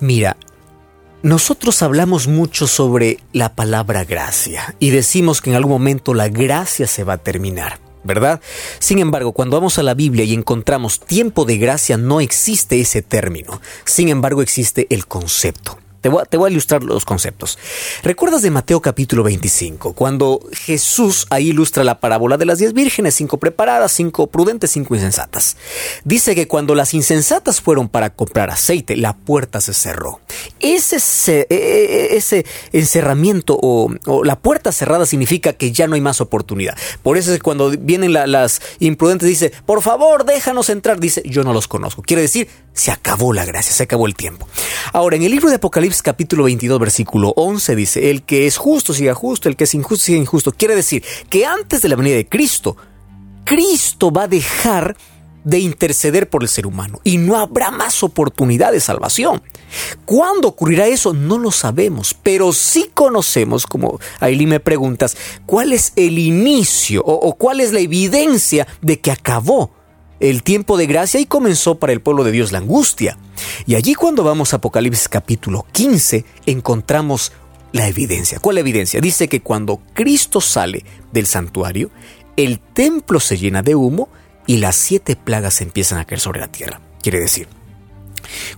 Mira, 0.00 0.38
nosotros 1.22 1.82
hablamos 1.82 2.28
mucho 2.28 2.66
sobre 2.66 3.18
la 3.34 3.54
palabra 3.54 4.04
gracia 4.04 4.74
y 4.78 4.88
decimos 4.88 5.42
que 5.42 5.50
en 5.50 5.56
algún 5.56 5.72
momento 5.72 6.14
la 6.14 6.28
gracia 6.28 6.86
se 6.86 7.04
va 7.04 7.14
a 7.14 7.18
terminar. 7.18 7.85
¿Verdad? 8.06 8.40
Sin 8.78 8.98
embargo, 8.98 9.32
cuando 9.32 9.56
vamos 9.56 9.78
a 9.78 9.82
la 9.82 9.94
Biblia 9.94 10.24
y 10.24 10.34
encontramos 10.34 11.00
tiempo 11.00 11.44
de 11.44 11.58
gracia, 11.58 11.96
no 11.96 12.20
existe 12.20 12.80
ese 12.80 13.02
término. 13.02 13.60
Sin 13.84 14.08
embargo, 14.08 14.42
existe 14.42 14.86
el 14.90 15.06
concepto. 15.06 15.78
Te 16.00 16.08
voy, 16.08 16.22
a, 16.22 16.50
ilustrar 16.50 16.84
los 16.84 17.04
conceptos. 17.04 17.58
¿Recuerdas 18.02 18.42
de 18.42 18.50
Mateo 18.50 18.80
capítulo 18.80 19.22
25? 19.24 19.94
Cuando 19.94 20.40
Jesús 20.52 21.26
ahí 21.30 21.48
ilustra 21.48 21.84
la 21.84 22.00
parábola 22.00 22.36
de 22.36 22.44
las 22.44 22.58
diez 22.58 22.72
vírgenes, 22.72 23.14
cinco 23.14 23.38
preparadas, 23.38 23.92
cinco 23.92 24.28
prudentes, 24.28 24.70
cinco 24.70 24.94
insensatas. 24.94 25.56
Dice 26.04 26.34
que 26.34 26.46
cuando 26.46 26.74
las 26.74 26.94
insensatas 26.94 27.60
fueron 27.60 27.88
para 27.88 28.10
comprar 28.10 28.50
aceite, 28.50 28.96
la 28.96 29.16
puerta 29.16 29.60
se 29.60 29.72
cerró. 29.72 30.20
Ese, 30.60 30.98
e, 31.28 31.46
e, 31.50 32.16
ese 32.16 32.46
encerramiento 32.72 33.58
o, 33.60 33.90
la 34.24 34.38
puerta 34.38 34.72
cerrada 34.72 35.06
significa 35.06 35.52
que 35.54 35.72
ya 35.72 35.86
no 35.86 35.94
hay 35.94 36.00
más 36.00 36.20
oportunidad. 36.20 36.76
Por 37.02 37.16
eso 37.16 37.32
es 37.32 37.38
que 37.38 37.42
cuando 37.42 37.70
vienen 37.70 38.12
las 38.12 38.60
imprudentes 38.78 39.28
dice, 39.28 39.52
por 39.64 39.82
favor, 39.82 40.24
déjanos 40.24 40.70
entrar. 40.70 41.00
Dice, 41.00 41.22
yo 41.24 41.42
no 41.42 41.52
los 41.52 41.68
conozco. 41.68 42.02
Quiere 42.02 42.22
decir, 42.22 42.48
se 42.76 42.92
acabó 42.92 43.32
la 43.32 43.44
gracia, 43.46 43.72
se 43.72 43.82
acabó 43.82 44.06
el 44.06 44.14
tiempo. 44.14 44.46
Ahora, 44.92 45.16
en 45.16 45.22
el 45.22 45.32
libro 45.32 45.48
de 45.48 45.56
Apocalipsis 45.56 46.02
capítulo 46.02 46.44
22 46.44 46.78
versículo 46.78 47.32
11 47.34 47.74
dice, 47.74 48.10
el 48.10 48.22
que 48.22 48.46
es 48.46 48.58
justo 48.58 48.92
siga 48.92 49.14
justo, 49.14 49.48
el 49.48 49.56
que 49.56 49.64
es 49.64 49.74
injusto 49.74 50.04
siga 50.04 50.18
injusto. 50.18 50.52
Quiere 50.52 50.76
decir 50.76 51.02
que 51.30 51.46
antes 51.46 51.80
de 51.80 51.88
la 51.88 51.96
venida 51.96 52.16
de 52.16 52.28
Cristo, 52.28 52.76
Cristo 53.44 54.10
va 54.12 54.24
a 54.24 54.28
dejar 54.28 54.94
de 55.42 55.58
interceder 55.58 56.28
por 56.28 56.42
el 56.42 56.48
ser 56.50 56.66
humano 56.66 57.00
y 57.02 57.16
no 57.16 57.36
habrá 57.36 57.70
más 57.70 58.02
oportunidad 58.02 58.72
de 58.72 58.80
salvación. 58.80 59.42
¿Cuándo 60.04 60.48
ocurrirá 60.48 60.86
eso? 60.86 61.14
No 61.14 61.38
lo 61.38 61.52
sabemos, 61.52 62.14
pero 62.22 62.52
sí 62.52 62.90
conocemos, 62.92 63.66
como 63.66 64.00
Ailí 64.20 64.46
me 64.46 64.60
preguntas, 64.60 65.16
cuál 65.46 65.72
es 65.72 65.94
el 65.96 66.18
inicio 66.18 67.02
o 67.06 67.32
cuál 67.36 67.60
es 67.60 67.72
la 67.72 67.80
evidencia 67.80 68.66
de 68.82 69.00
que 69.00 69.12
acabó 69.12 69.70
el 70.20 70.42
tiempo 70.42 70.76
de 70.76 70.86
gracia 70.86 71.20
y 71.20 71.26
comenzó 71.26 71.76
para 71.78 71.92
el 71.92 72.00
pueblo 72.00 72.24
de 72.24 72.32
Dios 72.32 72.52
la 72.52 72.58
angustia. 72.58 73.18
Y 73.66 73.74
allí 73.74 73.94
cuando 73.94 74.24
vamos 74.24 74.52
a 74.52 74.56
Apocalipsis 74.56 75.08
capítulo 75.08 75.66
15 75.72 76.24
encontramos 76.46 77.32
la 77.72 77.88
evidencia. 77.88 78.38
¿Cuál 78.38 78.58
evidencia? 78.58 79.00
Dice 79.00 79.28
que 79.28 79.42
cuando 79.42 79.80
Cristo 79.92 80.40
sale 80.40 80.84
del 81.12 81.26
santuario, 81.26 81.90
el 82.36 82.58
templo 82.58 83.20
se 83.20 83.36
llena 83.36 83.62
de 83.62 83.74
humo 83.74 84.08
y 84.46 84.58
las 84.58 84.76
siete 84.76 85.16
plagas 85.16 85.60
empiezan 85.60 85.98
a 85.98 86.04
caer 86.04 86.20
sobre 86.20 86.40
la 86.40 86.48
tierra. 86.48 86.80
Quiere 87.02 87.20
decir, 87.20 87.48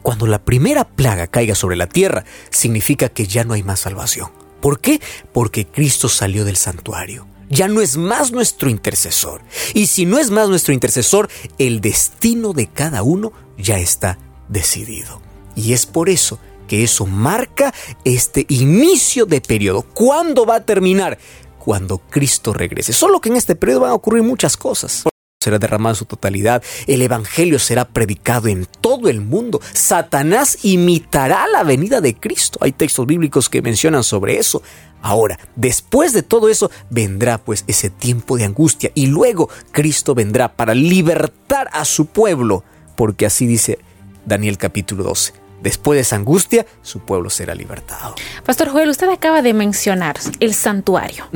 cuando 0.03 0.27
la 0.27 0.45
primera 0.45 0.85
plaga 0.85 1.27
caiga 1.27 1.55
sobre 1.55 1.77
la 1.77 1.89
tierra, 1.89 2.25
significa 2.51 3.09
que 3.09 3.27
ya 3.27 3.45
no 3.45 3.55
hay 3.55 3.63
más 3.63 3.81
salvación. 3.81 4.31
¿Por 4.61 4.81
qué? 4.81 5.01
Porque 5.33 5.67
Cristo 5.67 6.09
salió 6.09 6.45
del 6.45 6.57
santuario 6.57 7.28
ya 7.49 7.69
no 7.69 7.81
es 7.81 7.97
más 7.97 8.33
nuestro 8.33 8.71
intercesor. 8.71 9.43
Y 9.75 9.87
si 9.87 10.07
no 10.07 10.19
es 10.19 10.31
más 10.31 10.49
nuestro 10.49 10.75
intercesor, 10.75 11.29
el 11.59 11.81
destino 11.81 12.53
de 12.53 12.67
cada 12.67 13.03
uno 13.03 13.33
ya 13.57 13.79
está 13.79 14.19
decidido. 14.49 15.21
Y 15.57 15.73
es 15.73 15.87
por 15.87 16.09
eso 16.09 16.39
que 16.67 16.85
eso 16.85 17.07
marca 17.07 17.75
este 18.05 18.47
inicio 18.49 19.27
de 19.27 19.41
periodo. 19.41 19.83
¿Cuándo 19.83 20.47
va 20.47 20.57
a 20.57 20.65
terminar? 20.65 21.19
Cuando 21.59 21.99
Cristo 21.99 22.53
regrese. 22.53 22.93
Solo 22.93 23.21
que 23.21 23.31
en 23.31 23.37
este 23.37 23.57
periodo 23.57 23.81
van 23.81 23.91
a 23.91 23.95
ocurrir 23.95 24.23
muchas 24.23 24.57
cosas 24.57 25.05
será 25.41 25.61
derramado 25.61 25.93
en 25.93 25.99
su 25.99 26.05
totalidad, 26.05 26.65
el 26.89 27.01
Evangelio 27.01 27.61
será 27.61 27.85
predicado 27.87 28.49
en 28.49 28.67
todo 28.81 29.09
el 29.09 29.21
mundo, 29.21 29.61
Satanás 29.73 30.59
imitará 30.65 31.47
la 31.47 31.63
venida 31.63 32.01
de 32.01 32.17
Cristo. 32.17 32.59
Hay 32.61 32.73
textos 32.73 33.07
bíblicos 33.07 33.49
que 33.49 33.63
mencionan 33.63 34.03
sobre 34.03 34.39
eso. 34.39 34.63
Ahora, 35.01 35.39
después 35.55 36.13
de 36.13 36.25
todo 36.25 36.49
eso, 36.49 36.73
vendrá 36.91 37.39
pues 37.39 37.63
ese 37.69 37.89
tiempo 37.89 38.37
de 38.37 38.47
angustia 38.47 38.91
y 38.97 39.07
luego 39.07 39.49
Cristo 39.71 40.13
vendrá 40.13 40.57
para 40.57 40.75
libertar 40.75 41.71
a 41.73 41.85
su 41.85 42.07
pueblo, 42.07 42.65
porque 42.97 43.25
así 43.25 43.47
dice 43.47 43.79
Daniel 44.27 44.59
capítulo 44.59 45.05
12. 45.05 45.35
Después 45.63 45.97
de 45.97 46.03
esa 46.03 46.17
angustia, 46.17 46.67
su 46.83 47.01
pueblo 47.01 47.31
será 47.31 47.55
libertado. 47.55 48.15
Pastor 48.45 48.69
Joel, 48.69 48.89
usted 48.89 49.09
acaba 49.09 49.43
de 49.43 49.55
mencionar 49.55 50.17
el 50.41 50.55
santuario. 50.55 51.27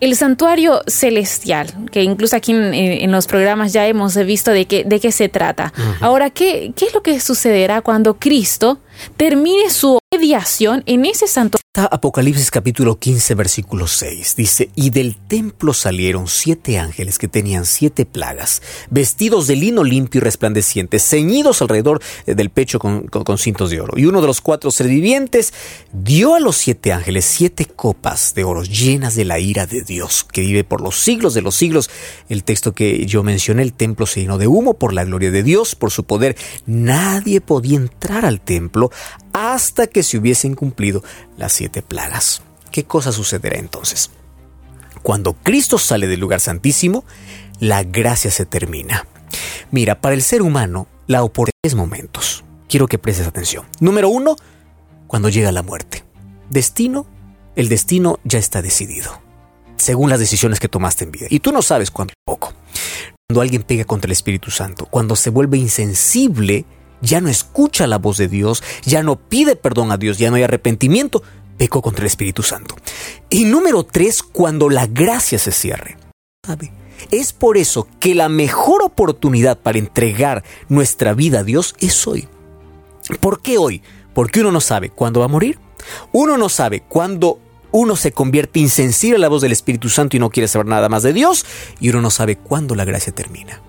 El 0.00 0.16
santuario 0.16 0.82
celestial, 0.86 1.72
que 1.90 2.02
incluso 2.02 2.36
aquí 2.36 2.52
en, 2.52 3.10
los 3.10 3.26
programas 3.26 3.72
ya 3.72 3.86
hemos 3.86 4.16
visto 4.16 4.50
de 4.50 4.66
qué, 4.66 4.84
de 4.84 5.00
qué 5.00 5.12
se 5.12 5.28
trata. 5.28 5.72
Ahora, 6.00 6.30
¿qué, 6.30 6.72
¿qué 6.76 6.86
es 6.86 6.94
lo 6.94 7.02
que 7.02 7.18
sucederá 7.20 7.80
cuando 7.80 8.14
Cristo 8.14 8.78
termine 9.16 9.70
su 9.70 9.98
mediación 10.12 10.82
en 10.86 11.04
ese 11.04 11.26
santuario? 11.26 11.64
Apocalipsis 11.76 12.52
capítulo 12.52 13.00
15 13.00 13.34
versículo 13.34 13.88
6 13.88 14.36
dice, 14.36 14.70
y 14.76 14.90
del 14.90 15.16
templo 15.16 15.74
salieron 15.74 16.28
siete 16.28 16.78
ángeles 16.78 17.18
que 17.18 17.26
tenían 17.26 17.66
siete 17.66 18.06
plagas, 18.06 18.62
vestidos 18.90 19.48
de 19.48 19.56
lino 19.56 19.82
limpio 19.82 20.20
y 20.20 20.22
resplandeciente, 20.22 21.00
ceñidos 21.00 21.62
alrededor 21.62 22.00
eh, 22.26 22.36
del 22.36 22.50
pecho 22.50 22.78
con, 22.78 23.08
cintos 23.38 23.70
de 23.70 23.80
oro. 23.80 23.98
Y 23.98 24.06
uno 24.06 24.20
de 24.20 24.28
los 24.28 24.40
cuatro 24.40 24.70
seres 24.70 24.92
vivientes 24.92 25.52
dio 25.92 26.36
a 26.36 26.40
los 26.40 26.56
siete 26.56 26.92
ángeles 26.92 27.24
siete 27.24 27.64
copas 27.64 28.34
de 28.34 28.44
oro 28.44 28.62
llenas 28.62 29.16
de 29.16 29.24
la 29.24 29.40
ira 29.40 29.66
de 29.66 29.82
Dios, 29.82 30.22
que 30.22 30.42
vive 30.42 30.62
por 30.62 30.80
los 30.80 31.00
siglos 31.00 31.34
de 31.34 31.42
los 31.42 31.56
siglos. 31.56 31.90
El 32.28 32.44
texto 32.44 32.72
que 32.72 33.04
yo 33.06 33.24
mencioné, 33.24 33.62
el 33.62 33.72
templo 33.72 34.06
se 34.06 34.20
llenó 34.20 34.38
de 34.38 34.46
humo 34.46 34.74
por 34.74 34.92
la 34.92 35.04
gloria 35.04 35.32
de 35.32 35.42
Dios, 35.42 35.74
por 35.74 35.90
su 35.90 36.04
poder. 36.04 36.36
Nadie 36.66 37.40
podía 37.40 37.78
entrar 37.78 38.24
al 38.24 38.40
templo 38.40 38.83
hasta 39.32 39.86
que 39.86 40.02
se 40.02 40.18
hubiesen 40.18 40.54
cumplido 40.54 41.02
las 41.36 41.52
siete 41.52 41.82
plagas. 41.82 42.42
¿Qué 42.70 42.84
cosa 42.84 43.12
sucederá 43.12 43.58
entonces? 43.58 44.10
Cuando 45.02 45.34
Cristo 45.34 45.78
sale 45.78 46.06
del 46.06 46.20
lugar 46.20 46.40
santísimo, 46.40 47.04
la 47.60 47.82
gracia 47.82 48.30
se 48.30 48.46
termina. 48.46 49.06
Mira, 49.70 50.00
para 50.00 50.14
el 50.14 50.22
ser 50.22 50.42
humano, 50.42 50.86
la 51.06 51.22
oportunidad 51.22 51.52
es 51.62 51.74
momentos. 51.74 52.44
Quiero 52.68 52.86
que 52.86 52.98
prestes 52.98 53.26
atención. 53.26 53.66
Número 53.80 54.08
uno, 54.08 54.36
cuando 55.06 55.28
llega 55.28 55.52
la 55.52 55.62
muerte. 55.62 56.04
Destino, 56.50 57.06
el 57.54 57.68
destino 57.68 58.18
ya 58.24 58.38
está 58.38 58.62
decidido, 58.62 59.20
según 59.76 60.10
las 60.10 60.20
decisiones 60.20 60.58
que 60.58 60.68
tomaste 60.68 61.04
en 61.04 61.12
vida. 61.12 61.26
Y 61.30 61.40
tú 61.40 61.52
no 61.52 61.62
sabes 61.62 61.90
cuándo 61.90 62.14
poco. 62.24 62.52
Cuando 63.28 63.40
alguien 63.40 63.62
pega 63.62 63.84
contra 63.84 64.08
el 64.08 64.12
Espíritu 64.12 64.50
Santo, 64.50 64.86
cuando 64.86 65.16
se 65.16 65.30
vuelve 65.30 65.56
insensible, 65.56 66.64
ya 67.04 67.20
no 67.20 67.28
escucha 67.28 67.86
la 67.86 67.98
voz 67.98 68.16
de 68.16 68.28
Dios, 68.28 68.62
ya 68.84 69.02
no 69.02 69.16
pide 69.16 69.56
perdón 69.56 69.92
a 69.92 69.96
Dios, 69.96 70.18
ya 70.18 70.30
no 70.30 70.36
hay 70.36 70.42
arrepentimiento, 70.42 71.22
pecó 71.56 71.82
contra 71.82 72.02
el 72.02 72.08
Espíritu 72.08 72.42
Santo. 72.42 72.74
Y 73.30 73.44
número 73.44 73.84
tres, 73.84 74.22
cuando 74.22 74.68
la 74.68 74.86
gracia 74.86 75.38
se 75.38 75.52
cierre. 75.52 75.96
Es 77.10 77.32
por 77.32 77.56
eso 77.56 77.86
que 78.00 78.14
la 78.14 78.28
mejor 78.28 78.82
oportunidad 78.82 79.58
para 79.58 79.78
entregar 79.78 80.44
nuestra 80.68 81.14
vida 81.14 81.40
a 81.40 81.44
Dios 81.44 81.74
es 81.80 82.06
hoy. 82.06 82.28
¿Por 83.20 83.40
qué 83.40 83.58
hoy? 83.58 83.82
Porque 84.14 84.40
uno 84.40 84.52
no 84.52 84.60
sabe 84.60 84.90
cuándo 84.90 85.20
va 85.20 85.26
a 85.26 85.28
morir. 85.28 85.58
Uno 86.12 86.38
no 86.38 86.48
sabe 86.48 86.80
cuándo 86.80 87.38
uno 87.72 87.96
se 87.96 88.12
convierte 88.12 88.60
insensible 88.60 89.16
a 89.16 89.20
la 89.20 89.28
voz 89.28 89.42
del 89.42 89.52
Espíritu 89.52 89.88
Santo 89.88 90.16
y 90.16 90.20
no 90.20 90.30
quiere 90.30 90.48
saber 90.48 90.66
nada 90.66 90.88
más 90.88 91.02
de 91.02 91.12
Dios. 91.12 91.44
Y 91.80 91.90
uno 91.90 92.00
no 92.00 92.10
sabe 92.10 92.36
cuándo 92.36 92.74
la 92.74 92.84
gracia 92.84 93.12
termina. 93.12 93.60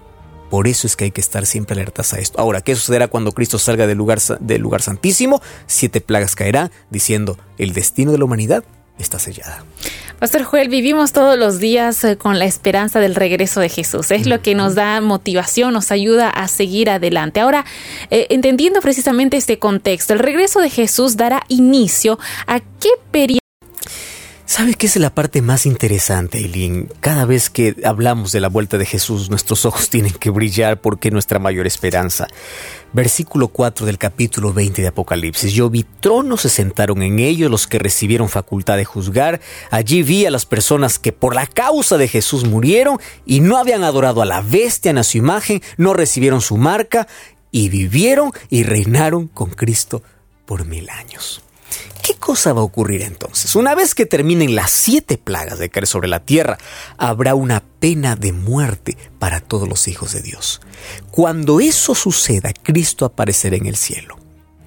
Por 0.50 0.68
eso 0.68 0.88
es 0.88 0.96
que 0.96 1.06
hay 1.06 1.12
que 1.12 1.22
estar 1.22 1.46
siempre 1.46 1.74
alertas 1.74 2.14
a 2.14 2.20
esto. 2.20 2.40
Ahora, 2.40 2.62
¿qué 2.62 2.76
sucederá 2.76 3.08
cuando 3.08 3.32
Cristo 3.32 3.58
salga 3.60 3.88
del 3.88 3.98
lugar, 3.98 4.20
del 4.40 4.62
lugar 4.62 4.82
santísimo? 4.82 5.42
Siete 5.68 6.02
plagas 6.02 6.36
caerán, 6.36 6.72
diciendo, 6.90 7.38
el 7.58 7.74
destino 7.74 8.12
de 8.12 8.18
la 8.18 8.26
humanidad 8.26 8.64
está 8.98 9.20
sellada. 9.20 9.64
Pastor 10.20 10.44
Joel, 10.44 10.70
vivimos 10.70 11.12
todos 11.12 11.38
los 11.38 11.60
días 11.60 12.04
eh, 12.06 12.18
con 12.18 12.40
la 12.40 12.46
esperanza 12.46 13.02
del 13.02 13.16
regreso 13.16 13.60
de 13.60 13.68
Jesús. 13.68 14.12
Es 14.12 14.28
lo 14.28 14.42
que 14.42 14.56
nos 14.56 14.74
da 14.74 15.02
motivación, 15.02 15.74
nos 15.74 15.92
ayuda 15.92 16.30
a 16.30 16.48
seguir 16.48 16.90
adelante. 16.90 17.42
Ahora, 17.42 17.66
eh, 18.10 18.28
entendiendo 18.30 18.80
precisamente 18.80 19.36
este 19.36 19.60
contexto, 19.60 20.14
el 20.14 20.20
regreso 20.20 20.62
de 20.62 20.70
Jesús 20.70 21.18
dará 21.18 21.44
inicio 21.50 22.18
a 22.48 22.60
qué 22.62 22.90
periodo 23.12 23.45
¿Sabe 24.48 24.76
qué 24.76 24.86
es 24.86 24.96
la 24.98 25.10
parte 25.10 25.42
más 25.42 25.66
interesante, 25.66 26.38
Eileen? 26.38 26.88
Cada 27.00 27.26
vez 27.26 27.50
que 27.50 27.76
hablamos 27.84 28.32
de 28.32 28.40
la 28.40 28.48
vuelta 28.48 28.78
de 28.78 28.86
Jesús, 28.86 29.32
nuestros 29.32 29.66
ojos 29.66 29.90
tienen 29.90 30.14
que 30.14 30.30
brillar 30.30 30.80
porque 30.80 31.08
es 31.08 31.14
nuestra 31.14 31.40
mayor 31.40 31.66
esperanza. 31.66 32.28
Versículo 32.94 33.48
4 33.48 33.88
del 33.88 33.98
capítulo 33.98 34.54
20 34.54 34.84
de 34.84 34.88
Apocalipsis. 34.90 35.52
Yo 35.52 35.72
vi 35.72 35.84
tronos, 36.00 36.42
se 36.42 36.50
sentaron 36.50 37.02
en 37.02 37.18
ellos 37.18 37.50
los 37.50 37.66
que 37.66 37.80
recibieron 37.80 38.30
facultad 38.30 38.78
de 38.78 38.86
juzgar. 38.86 39.42
Allí 39.72 40.04
vi 40.04 40.28
a 40.28 40.32
las 40.32 40.46
personas 40.46 41.00
que 41.00 41.12
por 41.12 41.34
la 41.34 41.48
causa 41.48 41.98
de 41.98 42.08
Jesús 42.08 42.46
murieron 42.46 43.00
y 43.26 43.40
no 43.40 43.58
habían 43.58 43.84
adorado 43.84 44.22
a 44.22 44.26
la 44.26 44.42
bestia 44.42 44.92
en 44.92 45.00
a 45.00 45.04
su 45.04 45.18
imagen, 45.18 45.64
no 45.78 45.94
recibieron 45.96 46.42
su 46.42 46.58
marca 46.58 47.08
y 47.50 47.70
vivieron 47.70 48.32
y 48.52 48.62
reinaron 48.62 49.28
con 49.28 49.50
Cristo 49.50 50.04
por 50.46 50.66
mil 50.66 50.88
años. 50.92 51.42
¿Qué 52.06 52.14
cosa 52.16 52.54
va 52.54 52.62
a 52.62 52.66
ocurrir 52.66 53.02
entonces? 53.02 53.56
Una 53.56 53.74
vez 53.74 53.96
que 53.96 54.06
terminen 54.06 54.54
las 54.54 54.72
siete 54.72 55.18
plagas 55.18 55.58
de 55.58 55.70
caer 55.70 55.88
sobre 55.88 56.08
la 56.08 56.20
tierra, 56.20 56.60
habrá 56.98 57.34
una 57.34 57.64
pena 57.80 58.16
de 58.16 58.32
muerte 58.32 58.96
para 59.18 59.40
todos 59.40 59.68
los 59.68 59.88
hijos 59.88 60.14
de 60.14 60.22
Dios. 60.22 60.62
Cuando 61.10 61.60
eso 61.60 61.96
suceda, 61.96 62.54
Cristo 62.62 63.06
aparecerá 63.06 63.56
en 63.56 63.66
el 63.66 63.76
cielo. 63.76 64.18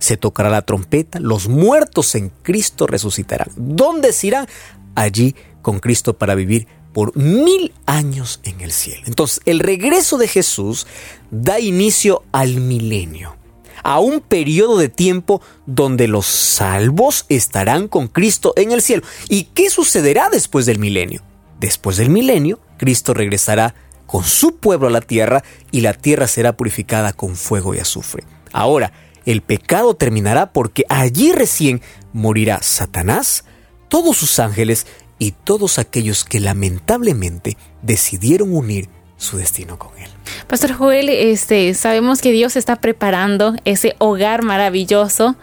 Se 0.00 0.16
tocará 0.16 0.50
la 0.50 0.62
trompeta, 0.62 1.20
los 1.20 1.48
muertos 1.48 2.16
en 2.16 2.30
Cristo 2.42 2.88
resucitarán. 2.88 3.50
¿Dónde 3.54 4.12
se 4.12 4.26
irán? 4.26 4.48
Allí 4.96 5.36
con 5.62 5.78
Cristo 5.78 6.18
para 6.18 6.34
vivir 6.34 6.66
por 6.92 7.16
mil 7.16 7.72
años 7.86 8.40
en 8.42 8.60
el 8.60 8.72
cielo. 8.72 9.02
Entonces, 9.06 9.40
el 9.44 9.60
regreso 9.60 10.18
de 10.18 10.26
Jesús 10.26 10.88
da 11.30 11.60
inicio 11.60 12.24
al 12.32 12.56
milenio 12.60 13.37
a 13.82 14.00
un 14.00 14.20
periodo 14.20 14.78
de 14.78 14.88
tiempo 14.88 15.40
donde 15.66 16.08
los 16.08 16.26
salvos 16.26 17.24
estarán 17.28 17.88
con 17.88 18.08
Cristo 18.08 18.52
en 18.56 18.72
el 18.72 18.82
cielo. 18.82 19.02
¿Y 19.28 19.44
qué 19.44 19.70
sucederá 19.70 20.28
después 20.30 20.66
del 20.66 20.78
milenio? 20.78 21.22
Después 21.60 21.96
del 21.96 22.10
milenio, 22.10 22.60
Cristo 22.76 23.14
regresará 23.14 23.74
con 24.06 24.24
su 24.24 24.56
pueblo 24.56 24.88
a 24.88 24.90
la 24.90 25.00
tierra 25.00 25.44
y 25.70 25.82
la 25.82 25.92
tierra 25.92 26.26
será 26.26 26.56
purificada 26.56 27.12
con 27.12 27.36
fuego 27.36 27.74
y 27.74 27.78
azufre. 27.78 28.24
Ahora, 28.52 28.92
el 29.26 29.42
pecado 29.42 29.94
terminará 29.94 30.52
porque 30.52 30.84
allí 30.88 31.32
recién 31.32 31.82
morirá 32.12 32.60
Satanás, 32.62 33.44
todos 33.88 34.16
sus 34.16 34.38
ángeles 34.38 34.86
y 35.18 35.32
todos 35.32 35.78
aquellos 35.78 36.24
que 36.24 36.40
lamentablemente 36.40 37.58
decidieron 37.82 38.54
unir 38.54 38.88
su 39.18 39.36
destino 39.36 39.78
con 39.78 39.90
él. 39.98 40.08
Pastor 40.48 40.72
Joel, 40.72 41.10
este, 41.10 41.74
sabemos 41.74 42.22
que 42.22 42.32
Dios 42.32 42.56
está 42.56 42.76
preparando 42.76 43.54
ese 43.66 43.94
hogar 43.98 44.42
maravilloso 44.42 45.36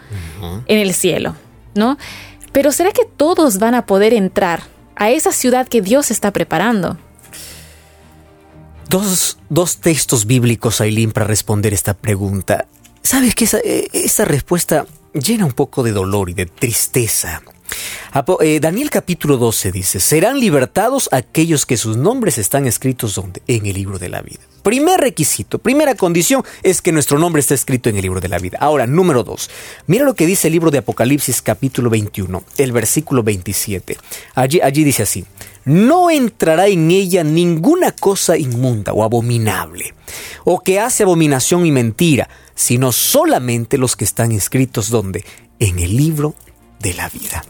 en 0.66 0.78
el 0.78 0.92
cielo, 0.94 1.36
¿no? 1.76 1.96
Pero 2.52 2.72
¿será 2.72 2.90
que 2.90 3.04
todos 3.16 3.58
van 3.58 3.74
a 3.74 3.86
poder 3.86 4.12
entrar 4.12 4.64
a 4.96 5.10
esa 5.10 5.30
ciudad 5.30 5.68
que 5.68 5.80
Dios 5.80 6.10
está 6.10 6.32
preparando? 6.32 6.98
Dos, 8.88 9.38
dos 9.48 9.78
textos 9.78 10.26
bíblicos, 10.26 10.80
Aileen, 10.80 11.12
para 11.12 11.26
responder 11.26 11.72
esta 11.72 11.94
pregunta. 11.94 12.66
¿Sabes 13.02 13.36
que 13.36 13.44
esa, 13.44 13.58
eh, 13.58 13.88
esa 13.92 14.24
respuesta 14.24 14.86
llena 15.12 15.44
un 15.44 15.52
poco 15.52 15.84
de 15.84 15.92
dolor 15.92 16.30
y 16.30 16.34
de 16.34 16.46
tristeza? 16.46 17.42
Eh, 18.40 18.60
Daniel 18.60 18.88
capítulo 18.90 19.36
12 19.36 19.72
dice, 19.72 20.00
serán 20.00 20.40
libertados 20.40 21.08
aquellos 21.12 21.66
que 21.66 21.76
sus 21.76 21.96
nombres 21.96 22.38
están 22.38 22.66
escritos 22.66 23.14
donde? 23.14 23.42
En 23.46 23.66
el 23.66 23.74
libro 23.74 23.98
de 23.98 24.08
la 24.08 24.22
vida. 24.22 24.40
Primer 24.62 24.98
requisito, 25.00 25.58
primera 25.58 25.94
condición 25.94 26.42
es 26.62 26.82
que 26.82 26.92
nuestro 26.92 27.18
nombre 27.18 27.40
esté 27.40 27.54
escrito 27.54 27.88
en 27.88 27.96
el 27.96 28.02
libro 28.02 28.20
de 28.20 28.28
la 28.28 28.38
vida. 28.38 28.58
Ahora, 28.60 28.86
número 28.86 29.22
dos, 29.22 29.50
mira 29.86 30.04
lo 30.04 30.14
que 30.14 30.26
dice 30.26 30.48
el 30.48 30.54
libro 30.54 30.70
de 30.70 30.78
Apocalipsis 30.78 31.42
capítulo 31.42 31.90
21, 31.90 32.42
el 32.58 32.72
versículo 32.72 33.22
27. 33.22 33.96
Allí, 34.34 34.60
allí 34.60 34.82
dice 34.82 35.02
así, 35.04 35.24
no 35.64 36.10
entrará 36.10 36.68
en 36.68 36.90
ella 36.90 37.22
ninguna 37.22 37.92
cosa 37.92 38.38
inmunda 38.38 38.92
o 38.92 39.04
abominable, 39.04 39.94
o 40.44 40.60
que 40.60 40.80
hace 40.80 41.02
abominación 41.02 41.66
y 41.66 41.70
mentira, 41.70 42.28
sino 42.54 42.92
solamente 42.92 43.78
los 43.78 43.94
que 43.94 44.04
están 44.04 44.32
escritos 44.32 44.90
donde? 44.90 45.24
En 45.58 45.78
el 45.78 45.96
libro 45.96 46.34
de 46.80 46.94
la 46.94 47.08
vida. 47.08 47.44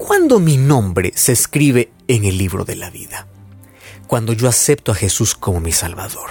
¿Cuándo 0.00 0.40
mi 0.40 0.56
nombre 0.56 1.12
se 1.14 1.32
escribe 1.32 1.92
en 2.08 2.24
el 2.24 2.38
libro 2.38 2.64
de 2.64 2.74
la 2.74 2.88
vida? 2.88 3.26
Cuando 4.06 4.32
yo 4.32 4.48
acepto 4.48 4.92
a 4.92 4.94
Jesús 4.94 5.34
como 5.34 5.60
mi 5.60 5.72
Salvador. 5.72 6.30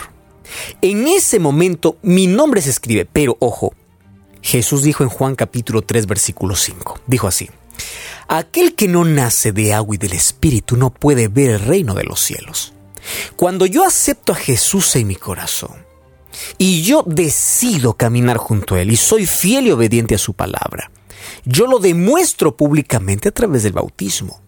En 0.81 1.07
ese 1.07 1.37
momento 1.37 1.99
mi 2.01 2.25
nombre 2.25 2.63
se 2.63 2.71
escribe, 2.71 3.05
pero 3.05 3.37
ojo, 3.39 3.75
Jesús 4.41 4.81
dijo 4.81 5.03
en 5.03 5.09
Juan 5.09 5.35
capítulo 5.35 5.83
3 5.83 6.07
versículo 6.07 6.55
5, 6.55 7.01
dijo 7.05 7.27
así, 7.27 7.51
Aquel 8.27 8.73
que 8.73 8.87
no 8.87 9.05
nace 9.05 9.51
de 9.51 9.71
agua 9.71 9.93
y 9.93 9.99
del 9.99 10.13
Espíritu 10.13 10.75
no 10.75 10.89
puede 10.89 11.27
ver 11.27 11.51
el 11.51 11.59
reino 11.59 11.93
de 11.93 12.05
los 12.05 12.19
cielos. 12.19 12.73
Cuando 13.35 13.67
yo 13.67 13.85
acepto 13.85 14.33
a 14.33 14.35
Jesús 14.35 14.95
en 14.95 15.05
mi 15.05 15.15
corazón 15.15 15.85
y 16.57 16.81
yo 16.81 17.03
decido 17.05 17.93
caminar 17.93 18.37
junto 18.37 18.73
a 18.73 18.81
Él 18.81 18.89
y 18.89 18.97
soy 18.97 19.27
fiel 19.27 19.67
y 19.67 19.71
obediente 19.71 20.15
a 20.15 20.19
su 20.19 20.33
palabra, 20.33 20.89
yo 21.45 21.67
lo 21.67 21.79
demuestro 21.79 22.55
públicamente 22.55 23.29
a 23.29 23.31
través 23.31 23.63
del 23.63 23.73
bautismo. 23.73 24.41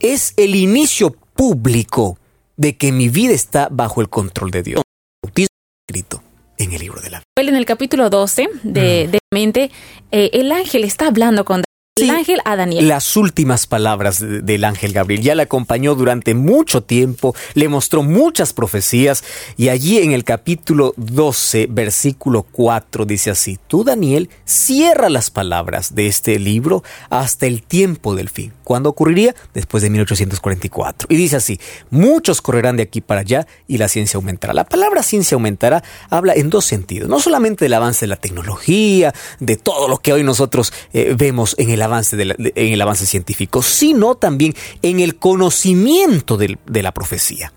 Es 0.00 0.34
el 0.36 0.54
inicio 0.54 1.10
público 1.34 2.18
de 2.56 2.76
que 2.76 2.92
mi 2.92 3.08
vida 3.08 3.32
está 3.32 3.68
bajo 3.70 4.00
el 4.00 4.08
control 4.08 4.50
de 4.50 4.62
Dios. 4.62 4.82
Bautismo 5.22 5.54
escrito 5.86 6.22
en 6.58 6.72
el 6.72 6.80
libro 6.80 7.00
de 7.00 7.10
la 7.10 7.18
vida. 7.18 7.48
En 7.48 7.56
el 7.56 7.64
capítulo 7.64 8.10
12 8.10 8.48
de, 8.64 9.06
mm. 9.06 9.10
de 9.10 9.18
mente, 9.32 9.70
eh, 10.10 10.30
el 10.32 10.50
ángel 10.52 10.84
está 10.84 11.06
hablando 11.06 11.44
con 11.44 11.62
el 12.02 12.10
ángel 12.10 12.40
a 12.44 12.56
Daniel. 12.56 12.88
Las 12.88 13.16
últimas 13.16 13.66
palabras 13.66 14.20
del 14.20 14.64
ángel 14.64 14.92
Gabriel. 14.92 15.22
Ya 15.22 15.34
le 15.34 15.42
acompañó 15.42 15.94
durante 15.94 16.34
mucho 16.34 16.82
tiempo, 16.82 17.34
le 17.54 17.68
mostró 17.68 18.02
muchas 18.02 18.52
profecías 18.52 19.24
y 19.56 19.68
allí 19.68 19.98
en 19.98 20.12
el 20.12 20.24
capítulo 20.24 20.94
12, 20.96 21.68
versículo 21.70 22.42
4 22.42 23.04
dice 23.04 23.30
así, 23.30 23.58
tú 23.66 23.84
Daniel 23.84 24.28
cierra 24.44 25.08
las 25.08 25.30
palabras 25.30 25.94
de 25.94 26.06
este 26.06 26.38
libro 26.38 26.82
hasta 27.10 27.46
el 27.46 27.62
tiempo 27.62 28.14
del 28.14 28.28
fin. 28.28 28.52
¿Cuándo 28.64 28.90
ocurriría? 28.90 29.34
Después 29.54 29.82
de 29.82 29.90
1844. 29.90 31.08
Y 31.10 31.16
dice 31.16 31.36
así, 31.36 31.58
muchos 31.90 32.42
correrán 32.42 32.76
de 32.76 32.82
aquí 32.82 33.00
para 33.00 33.22
allá 33.22 33.46
y 33.66 33.78
la 33.78 33.88
ciencia 33.88 34.18
aumentará. 34.18 34.52
La 34.52 34.64
palabra 34.64 35.02
ciencia 35.02 35.36
aumentará 35.36 35.82
habla 36.10 36.34
en 36.34 36.50
dos 36.50 36.66
sentidos, 36.66 37.08
no 37.08 37.18
solamente 37.18 37.64
del 37.64 37.74
avance 37.74 38.00
de 38.00 38.08
la 38.08 38.16
tecnología, 38.16 39.14
de 39.40 39.56
todo 39.56 39.88
lo 39.88 39.98
que 39.98 40.12
hoy 40.12 40.22
nosotros 40.22 40.72
eh, 40.92 41.14
vemos 41.16 41.54
en 41.58 41.70
el 41.70 41.80
avance, 41.88 42.16
en 42.20 42.72
el 42.72 42.80
avance 42.80 43.06
científico, 43.06 43.62
sino 43.62 44.14
también 44.14 44.54
en 44.82 45.00
el 45.00 45.16
conocimiento 45.16 46.36
de, 46.36 46.58
de 46.66 46.82
la 46.82 46.92
profecía. 46.92 47.52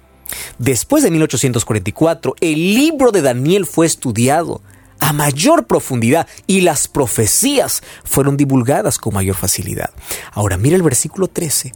Después 0.58 1.04
de 1.04 1.12
1844, 1.12 2.36
el 2.40 2.76
libro 2.76 3.12
de 3.12 3.22
Daniel 3.22 3.66
fue 3.66 3.86
estudiado 3.86 4.62
a 5.00 5.14
mayor 5.14 5.66
profundidad 5.66 6.28
y 6.48 6.62
las 6.62 6.88
profecías 6.88 7.82
fueron 8.04 8.38
divulgadas 8.38 8.98
con 8.98 9.16
mayor 9.16 9.36
facilidad. 9.36 9.90
Ahora 10.32 10.58
mira 10.58 10.76
el 10.76 10.84
versículo 10.84 11.28
13 11.28 11.74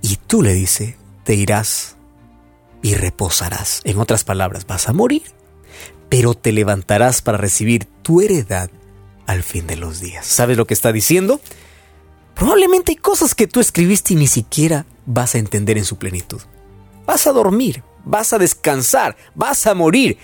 y 0.00 0.16
tú 0.16 0.42
le 0.42 0.54
dice, 0.54 0.96
te 1.24 1.34
irás 1.34 1.96
y 2.82 2.94
reposarás. 2.94 3.80
En 3.84 3.98
otras 3.98 4.24
palabras, 4.24 4.66
vas 4.66 4.88
a 4.88 4.92
morir, 4.92 5.22
pero 6.08 6.34
te 6.34 6.52
levantarás 6.52 7.20
para 7.20 7.36
recibir 7.36 7.86
tu 8.02 8.20
heredad 8.20 8.70
al 9.26 9.42
fin 9.42 9.66
de 9.66 9.76
los 9.76 10.00
días. 10.00 10.24
¿Sabes 10.26 10.56
lo 10.56 10.66
que 10.66 10.74
está 10.74 10.92
diciendo? 10.92 11.40
Probablemente 12.38 12.92
hay 12.92 12.96
cosas 12.96 13.34
que 13.34 13.48
tú 13.48 13.58
escribiste 13.58 14.14
y 14.14 14.16
ni 14.16 14.28
siquiera 14.28 14.86
vas 15.06 15.34
a 15.34 15.38
entender 15.38 15.76
en 15.76 15.84
su 15.84 15.96
plenitud. 15.96 16.40
Vas 17.04 17.26
a 17.26 17.32
dormir, 17.32 17.82
vas 18.04 18.32
a 18.32 18.38
descansar, 18.38 19.16
vas 19.34 19.66
a 19.66 19.74
morir, 19.74 20.18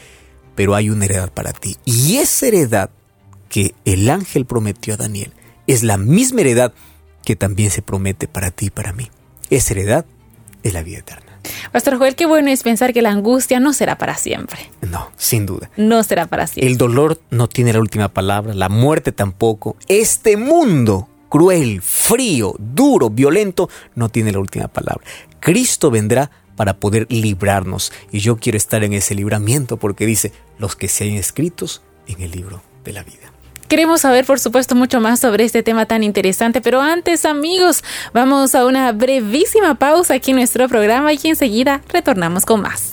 pero 0.54 0.76
hay 0.76 0.90
una 0.90 1.06
heredad 1.06 1.32
para 1.32 1.52
ti. 1.52 1.76
Y 1.84 2.18
esa 2.18 2.46
heredad 2.46 2.90
que 3.48 3.74
el 3.84 4.08
ángel 4.08 4.46
prometió 4.46 4.94
a 4.94 4.96
Daniel 4.96 5.32
es 5.66 5.82
la 5.82 5.96
misma 5.96 6.42
heredad 6.42 6.72
que 7.24 7.34
también 7.34 7.72
se 7.72 7.82
promete 7.82 8.28
para 8.28 8.52
ti 8.52 8.66
y 8.66 8.70
para 8.70 8.92
mí. 8.92 9.10
Esa 9.50 9.72
heredad 9.72 10.06
es 10.62 10.72
la 10.72 10.84
vida 10.84 10.98
eterna. 10.98 11.40
Pastor 11.72 11.98
Joel, 11.98 12.14
qué 12.14 12.26
bueno 12.26 12.48
es 12.48 12.62
pensar 12.62 12.92
que 12.92 13.02
la 13.02 13.10
angustia 13.10 13.58
no 13.58 13.72
será 13.72 13.98
para 13.98 14.16
siempre. 14.16 14.70
No, 14.82 15.10
sin 15.16 15.46
duda. 15.46 15.68
No 15.76 16.04
será 16.04 16.26
para 16.26 16.46
siempre. 16.46 16.70
El 16.70 16.78
dolor 16.78 17.20
no 17.30 17.48
tiene 17.48 17.72
la 17.72 17.80
última 17.80 18.08
palabra, 18.08 18.54
la 18.54 18.68
muerte 18.68 19.10
tampoco. 19.10 19.76
Este 19.88 20.36
mundo 20.36 21.08
cruel, 21.34 21.82
frío, 21.82 22.54
duro, 22.60 23.10
violento, 23.10 23.68
no 23.96 24.08
tiene 24.08 24.30
la 24.30 24.38
última 24.38 24.68
palabra. 24.68 25.04
Cristo 25.40 25.90
vendrá 25.90 26.30
para 26.54 26.74
poder 26.74 27.08
librarnos. 27.10 27.92
Y 28.12 28.20
yo 28.20 28.36
quiero 28.36 28.56
estar 28.56 28.84
en 28.84 28.92
ese 28.92 29.16
libramiento 29.16 29.76
porque 29.76 30.06
dice, 30.06 30.30
los 30.60 30.76
que 30.76 30.86
se 30.86 31.02
hayan 31.02 31.16
escritos 31.16 31.82
en 32.06 32.22
el 32.22 32.30
libro 32.30 32.62
de 32.84 32.92
la 32.92 33.02
vida. 33.02 33.32
Queremos 33.66 34.02
saber, 34.02 34.24
por 34.24 34.38
supuesto, 34.38 34.76
mucho 34.76 35.00
más 35.00 35.18
sobre 35.18 35.42
este 35.42 35.64
tema 35.64 35.86
tan 35.86 36.04
interesante, 36.04 36.60
pero 36.60 36.80
antes, 36.80 37.24
amigos, 37.24 37.82
vamos 38.12 38.54
a 38.54 38.64
una 38.64 38.92
brevísima 38.92 39.74
pausa 39.74 40.14
aquí 40.14 40.30
en 40.30 40.36
nuestro 40.36 40.68
programa 40.68 41.14
y 41.14 41.18
enseguida 41.24 41.82
retornamos 41.88 42.46
con 42.46 42.60
más. 42.60 42.92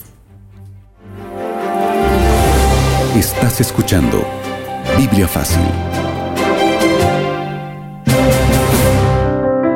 Estás 3.16 3.62
escuchando 3.62 4.26
Biblia 4.98 5.28
Fácil. 5.28 5.62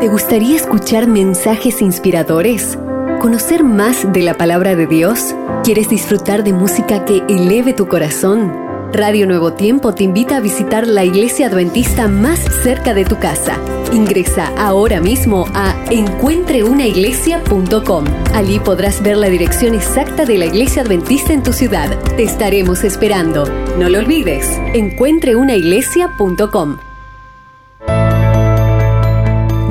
¿Te 0.06 0.12
gustaría 0.12 0.56
escuchar 0.56 1.08
mensajes 1.08 1.82
inspiradores? 1.82 2.78
¿Conocer 3.22 3.64
más 3.64 4.14
de 4.14 4.22
la 4.22 4.36
palabra 4.36 4.76
de 4.76 4.86
Dios? 4.86 5.34
¿Quieres 5.64 5.90
disfrutar 5.90 6.44
de 6.44 6.54
música 6.54 7.06
que 7.06 7.24
eleve 7.28 7.74
tu 7.74 7.88
corazón? 7.88 8.54
Radio 8.94 9.26
Nuevo 9.26 9.54
Tiempo 9.54 9.96
te 9.96 10.04
invita 10.04 10.38
a 10.38 10.42
visitar 10.42 10.86
la 10.86 11.04
iglesia 11.04 11.48
adventista 11.48 12.08
más 12.08 12.40
cerca 12.62 12.94
de 12.94 13.04
tu 13.04 13.18
casa. 13.18 13.58
Ingresa 13.94 14.52
ahora 14.60 15.02
mismo 15.02 15.48
a 15.56 15.76
encuentreunaiglesia.com. 15.90 18.06
Allí 18.36 18.60
podrás 18.60 19.02
ver 19.02 19.18
la 19.18 19.30
dirección 19.30 19.74
exacta 19.74 20.26
de 20.26 20.38
la 20.38 20.46
iglesia 20.46 20.84
adventista 20.84 21.34
en 21.34 21.42
tu 21.42 21.52
ciudad. 21.52 22.00
Te 22.16 22.22
estaremos 22.22 22.84
esperando. 22.84 23.46
No 23.80 23.90
lo 23.90 23.98
olvides, 23.98 24.48
encuentreunaiglesia.com. 24.76 26.78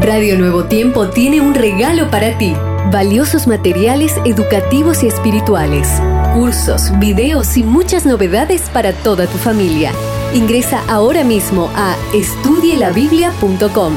Radio 0.04 0.36
Nuevo 0.36 0.64
Tiempo 0.64 1.08
tiene 1.08 1.40
un 1.40 1.54
regalo 1.54 2.10
para 2.10 2.36
ti. 2.36 2.54
Valiosos 2.92 3.46
materiales 3.46 4.12
educativos 4.26 5.02
y 5.02 5.06
espirituales 5.06 5.88
cursos, 6.34 6.90
videos 6.98 7.56
y 7.56 7.62
muchas 7.62 8.04
novedades 8.04 8.68
para 8.68 8.92
toda 8.92 9.26
tu 9.26 9.38
familia. 9.38 9.92
Ingresa 10.34 10.82
ahora 10.88 11.24
mismo 11.24 11.70
a 11.76 11.96
estudielabiblia.com. 12.12 13.94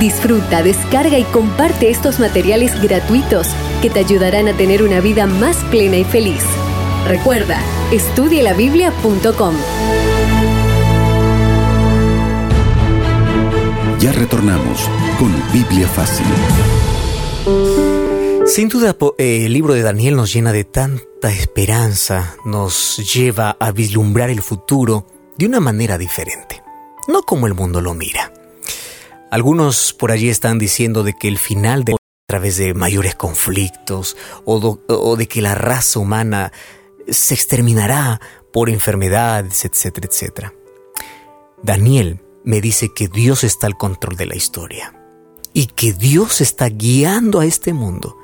Disfruta, 0.00 0.62
descarga 0.62 1.18
y 1.18 1.24
comparte 1.24 1.88
estos 1.88 2.18
materiales 2.18 2.80
gratuitos 2.82 3.48
que 3.80 3.88
te 3.88 4.00
ayudarán 4.00 4.48
a 4.48 4.52
tener 4.54 4.82
una 4.82 5.00
vida 5.00 5.26
más 5.26 5.56
plena 5.70 5.96
y 5.96 6.04
feliz. 6.04 6.42
Recuerda, 7.06 7.58
estudielabiblia.com. 7.92 9.54
Ya 14.00 14.12
retornamos 14.12 14.88
con 15.18 15.34
Biblia 15.52 15.88
Fácil. 15.88 16.26
Sin 18.46 18.68
duda, 18.68 18.96
eh, 19.18 19.46
el 19.46 19.52
libro 19.52 19.74
de 19.74 19.82
Daniel 19.82 20.14
nos 20.16 20.32
llena 20.32 20.52
de 20.52 20.64
tanta 20.64 21.32
esperanza, 21.32 22.36
nos 22.44 22.98
lleva 23.12 23.56
a 23.58 23.72
vislumbrar 23.72 24.30
el 24.30 24.42
futuro 24.42 25.06
de 25.36 25.46
una 25.46 25.60
manera 25.60 25.98
diferente, 25.98 26.62
no 27.08 27.22
como 27.22 27.46
el 27.46 27.54
mundo 27.54 27.80
lo 27.80 27.94
mira. 27.94 28.32
Algunos 29.30 29.92
por 29.92 30.12
allí 30.12 30.28
están 30.28 30.58
diciendo 30.58 31.02
de 31.02 31.14
que 31.14 31.28
el 31.28 31.38
final 31.38 31.84
de 31.84 31.94
a 31.94 31.96
través 32.26 32.56
de 32.56 32.74
mayores 32.74 33.14
conflictos 33.14 34.16
o, 34.44 34.78
o 34.86 35.16
de 35.16 35.26
que 35.26 35.42
la 35.42 35.54
raza 35.54 35.98
humana 35.98 36.52
se 37.08 37.34
exterminará 37.34 38.20
por 38.52 38.70
enfermedades, 38.70 39.64
etcétera, 39.64 40.08
etcétera. 40.10 40.54
Daniel 41.62 42.20
me 42.44 42.60
dice 42.60 42.92
que 42.94 43.08
Dios 43.08 43.44
está 43.44 43.66
al 43.66 43.76
control 43.76 44.16
de 44.16 44.26
la 44.26 44.36
historia 44.36 44.94
y 45.58 45.66
que 45.66 45.92
Dios 45.92 46.40
está 46.40 46.68
guiando 46.68 47.40
a 47.40 47.44
este 47.44 47.72
mundo 47.72 48.16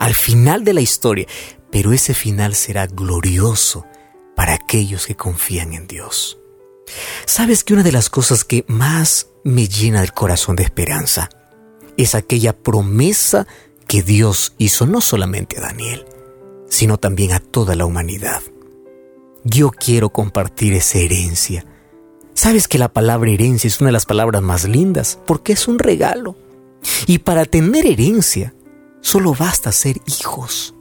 al 0.00 0.16
final 0.16 0.64
de 0.64 0.74
la 0.74 0.80
historia, 0.80 1.28
pero 1.70 1.92
ese 1.92 2.12
final 2.12 2.56
será 2.56 2.88
glorioso 2.88 3.86
para 4.34 4.54
aquellos 4.54 5.06
que 5.06 5.14
confían 5.14 5.74
en 5.74 5.86
Dios. 5.86 6.40
¿Sabes 7.24 7.62
que 7.62 7.74
una 7.74 7.84
de 7.84 7.92
las 7.92 8.10
cosas 8.10 8.42
que 8.42 8.64
más 8.66 9.28
me 9.44 9.68
llena 9.68 10.02
el 10.02 10.12
corazón 10.12 10.56
de 10.56 10.64
esperanza 10.64 11.30
es 11.96 12.16
aquella 12.16 12.52
promesa 12.52 13.46
que 13.86 14.02
Dios 14.02 14.54
hizo 14.58 14.84
no 14.84 15.00
solamente 15.00 15.58
a 15.58 15.60
Daniel, 15.60 16.04
sino 16.68 16.98
también 16.98 17.30
a 17.30 17.38
toda 17.38 17.76
la 17.76 17.86
humanidad? 17.86 18.42
Yo 19.44 19.70
quiero 19.70 20.10
compartir 20.10 20.72
esa 20.72 20.98
herencia. 20.98 21.64
¿Sabes 22.34 22.66
que 22.66 22.78
la 22.78 22.92
palabra 22.92 23.30
herencia 23.30 23.68
es 23.68 23.80
una 23.80 23.90
de 23.90 23.92
las 23.92 24.06
palabras 24.06 24.42
más 24.42 24.64
lindas? 24.64 25.20
Porque 25.24 25.52
es 25.52 25.68
un 25.68 25.78
regalo. 25.78 26.34
Y 27.06 27.18
para 27.18 27.44
tener 27.44 27.86
herencia 27.86 28.54
Solo 29.02 29.34
basta 29.34 29.72
ser 29.72 30.00
hijos. 30.06 30.74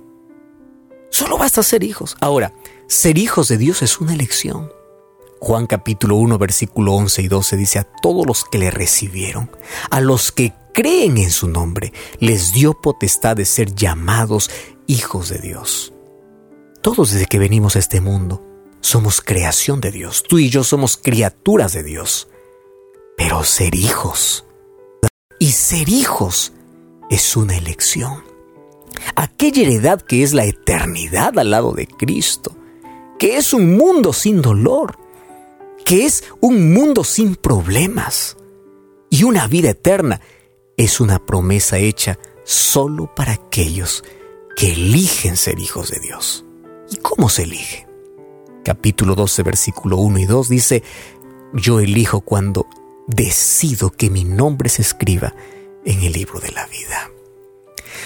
Solo 1.09 1.37
basta 1.39 1.63
ser 1.63 1.83
hijos. 1.83 2.15
Ahora, 2.21 2.53
ser 2.87 3.17
hijos 3.17 3.47
de 3.47 3.57
Dios 3.57 3.81
es 3.81 3.99
una 3.99 4.13
elección. 4.13 4.71
Juan 5.39 5.65
capítulo 5.65 6.17
1 6.17 6.37
versículo 6.37 6.93
11 6.93 7.23
y 7.23 7.27
12 7.27 7.57
dice 7.57 7.79
a 7.79 7.83
todos 7.83 8.27
los 8.27 8.45
que 8.45 8.59
le 8.59 8.69
recibieron, 8.69 9.49
a 9.89 9.99
los 9.99 10.31
que 10.31 10.53
creen 10.71 11.17
en 11.17 11.31
su 11.31 11.47
nombre, 11.47 11.93
les 12.19 12.53
dio 12.53 12.79
potestad 12.79 13.35
de 13.35 13.45
ser 13.45 13.73
llamados 13.73 14.51
hijos 14.85 15.29
de 15.29 15.39
Dios. 15.39 15.93
Todos 16.83 17.11
desde 17.11 17.25
que 17.25 17.39
venimos 17.39 17.75
a 17.75 17.79
este 17.79 18.01
mundo 18.01 18.45
somos 18.81 19.19
creación 19.19 19.81
de 19.81 19.91
Dios. 19.91 20.23
Tú 20.29 20.37
y 20.37 20.49
yo 20.49 20.63
somos 20.63 20.95
criaturas 20.95 21.73
de 21.73 21.81
Dios. 21.81 22.27
Pero 23.17 23.43
ser 23.43 23.73
hijos 23.73 24.45
y 25.41 25.53
ser 25.53 25.89
hijos 25.89 26.53
es 27.09 27.35
una 27.35 27.57
elección. 27.57 28.23
Aquella 29.15 29.63
heredad 29.63 29.99
que 29.99 30.21
es 30.21 30.33
la 30.33 30.45
eternidad 30.45 31.39
al 31.39 31.49
lado 31.49 31.71
de 31.71 31.87
Cristo, 31.87 32.55
que 33.17 33.37
es 33.37 33.51
un 33.51 33.75
mundo 33.75 34.13
sin 34.13 34.43
dolor, 34.43 34.99
que 35.83 36.05
es 36.05 36.23
un 36.41 36.71
mundo 36.71 37.03
sin 37.03 37.35
problemas 37.35 38.37
y 39.09 39.23
una 39.23 39.47
vida 39.47 39.71
eterna, 39.71 40.21
es 40.77 40.99
una 40.99 41.17
promesa 41.17 41.79
hecha 41.79 42.19
solo 42.43 43.11
para 43.15 43.31
aquellos 43.31 44.03
que 44.55 44.73
eligen 44.73 45.37
ser 45.37 45.57
hijos 45.57 45.89
de 45.89 46.01
Dios. 46.01 46.45
¿Y 46.91 46.97
cómo 46.97 47.29
se 47.29 47.43
elige? 47.43 47.87
Capítulo 48.63 49.15
12, 49.15 49.41
versículo 49.41 49.97
1 49.97 50.19
y 50.19 50.25
2 50.25 50.49
dice, 50.49 50.83
yo 51.51 51.79
elijo 51.79 52.21
cuando 52.21 52.67
decido 53.07 53.91
que 53.91 54.09
mi 54.09 54.23
nombre 54.23 54.69
se 54.69 54.81
escriba 54.81 55.33
en 55.85 56.01
el 56.01 56.13
libro 56.13 56.39
de 56.39 56.51
la 56.51 56.65
vida. 56.67 57.09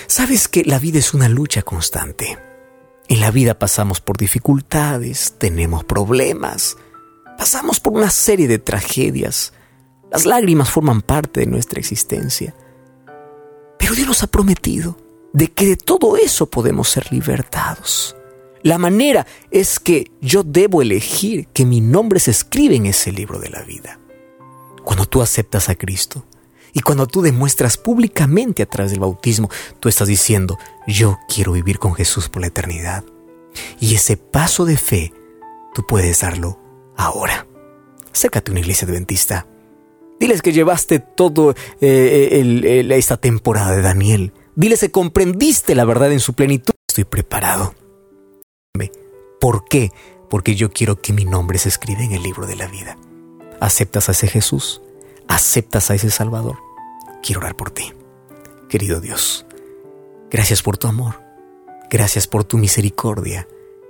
Sabes 0.07 0.47
que 0.47 0.63
la 0.63 0.79
vida 0.79 0.99
es 0.99 1.13
una 1.13 1.29
lucha 1.29 1.61
constante. 1.61 2.37
En 3.07 3.19
la 3.19 3.31
vida 3.31 3.59
pasamos 3.59 4.01
por 4.01 4.17
dificultades, 4.17 5.35
tenemos 5.37 5.83
problemas, 5.83 6.77
pasamos 7.37 7.79
por 7.79 7.93
una 7.93 8.09
serie 8.09 8.47
de 8.47 8.59
tragedias. 8.59 9.53
Las 10.11 10.25
lágrimas 10.25 10.69
forman 10.69 11.01
parte 11.01 11.41
de 11.41 11.47
nuestra 11.47 11.79
existencia. 11.79 12.55
Pero 13.77 13.93
Dios 13.93 14.07
nos 14.07 14.23
ha 14.23 14.27
prometido 14.27 14.97
de 15.33 15.51
que 15.51 15.65
de 15.67 15.75
todo 15.75 16.17
eso 16.17 16.49
podemos 16.49 16.89
ser 16.89 17.11
libertados. 17.11 18.15
La 18.63 18.79
manera 18.79 19.27
es 19.51 19.79
que 19.79 20.11
yo 20.21 20.41
debo 20.41 20.81
elegir 20.81 21.47
que 21.47 21.65
mi 21.65 21.81
nombre 21.81 22.19
se 22.19 22.31
escribe 22.31 22.75
en 22.75 22.87
ese 22.87 23.11
libro 23.11 23.37
de 23.37 23.49
la 23.49 23.61
vida. 23.61 23.99
Cuando 24.85 25.05
tú 25.05 25.21
aceptas 25.21 25.67
a 25.67 25.75
Cristo, 25.75 26.23
y 26.71 26.81
cuando 26.81 27.07
tú 27.07 27.21
demuestras 27.21 27.77
públicamente 27.77 28.61
a 28.61 28.65
través 28.65 28.91
del 28.91 28.99
bautismo, 28.99 29.49
tú 29.79 29.89
estás 29.89 30.09
diciendo, 30.09 30.57
yo 30.85 31.17
quiero 31.33 31.53
vivir 31.53 31.79
con 31.79 31.95
Jesús 31.95 32.29
por 32.29 32.41
la 32.41 32.47
eternidad. 32.47 33.05
Y 33.79 33.95
ese 33.95 34.17
paso 34.17 34.65
de 34.65 34.77
fe, 34.77 35.13
tú 35.73 35.87
puedes 35.87 36.19
darlo 36.19 36.59
ahora. 36.97 37.47
acércate 38.11 38.51
a 38.51 38.53
una 38.53 38.59
iglesia 38.59 38.87
adventista. 38.87 39.47
Diles 40.19 40.41
que 40.41 40.51
llevaste 40.51 40.99
todo 40.99 41.55
eh, 41.81 42.85
esta 42.91 43.17
temporada 43.17 43.73
de 43.73 43.81
Daniel. 43.81 44.33
Diles 44.55 44.81
que 44.81 44.91
comprendiste 44.91 45.75
la 45.75 45.85
verdad 45.85 46.11
en 46.11 46.19
su 46.19 46.33
plenitud. 46.33 46.73
Estoy 46.89 47.05
preparado. 47.05 47.73
¿Por 49.39 49.65
qué? 49.65 49.91
Porque 50.29 50.55
yo 50.55 50.71
quiero 50.71 51.01
que 51.01 51.13
mi 51.13 51.23
nombre 51.23 51.57
se 51.57 51.69
escriba 51.69 52.01
en 52.01 52.13
el 52.13 52.23
libro 52.23 52.47
de 52.47 52.55
la 52.55 52.67
vida. 52.67 52.97
¿Aceptas 53.59 54.09
a 54.09 54.11
ese 54.11 54.27
Jesús? 54.27 54.81
¿Aceptas 55.27 55.89
a 55.89 55.95
ese 55.95 56.11
Salvador? 56.11 56.57
Quiero 57.23 57.41
orar 57.41 57.55
por 57.55 57.71
ti. 57.71 57.93
Querido 58.69 58.99
Dios, 58.99 59.45
gracias 60.29 60.61
por 60.61 60.77
tu 60.77 60.87
amor. 60.87 61.21
Gracias 61.89 62.27
por 62.27 62.43
tu 62.43 62.57
misericordia. 62.57 63.47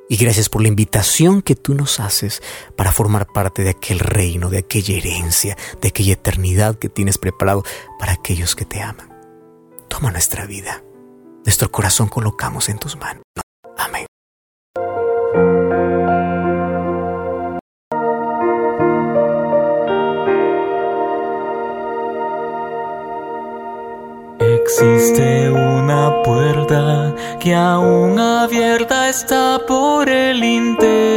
Y 0.08 0.18
gracias 0.18 0.50
por 0.50 0.62
la 0.62 0.68
invitación 0.68 1.42
que 1.42 1.56
tú 1.56 1.74
nos 1.74 2.00
haces 2.00 2.44
para 2.76 2.92
formar 2.92 3.26
parte 3.26 3.64
de 3.64 3.72
aquel 3.72 3.98
reino, 4.00 4.52
de 4.52 4.60
aquella 4.60 4.96
herencia, 4.96 5.58
de 5.82 5.88
aquella 5.88 6.14
eternidad 6.14 6.76
que 6.76 6.90
tienes 6.90 7.18
preparado 7.18 7.64
para 7.98 8.12
aquellos 8.12 8.56
que 8.56 8.66
te 8.66 8.82
aman. 8.82 9.10
Toma 9.88 10.12
nuestra 10.12 10.46
vida. 10.46 10.84
Nuestro 11.44 11.72
corazón 11.72 12.08
colocamos 12.08 12.70
en 12.70 12.78
tus 12.78 12.96
manos. 12.98 13.24
Existe 24.78 25.50
una 25.50 26.22
puerta 26.22 27.16
que 27.40 27.56
aún 27.56 28.20
abierta 28.20 29.08
está 29.08 29.58
por 29.66 30.10
el 30.10 30.44
intercesor. 30.44 31.16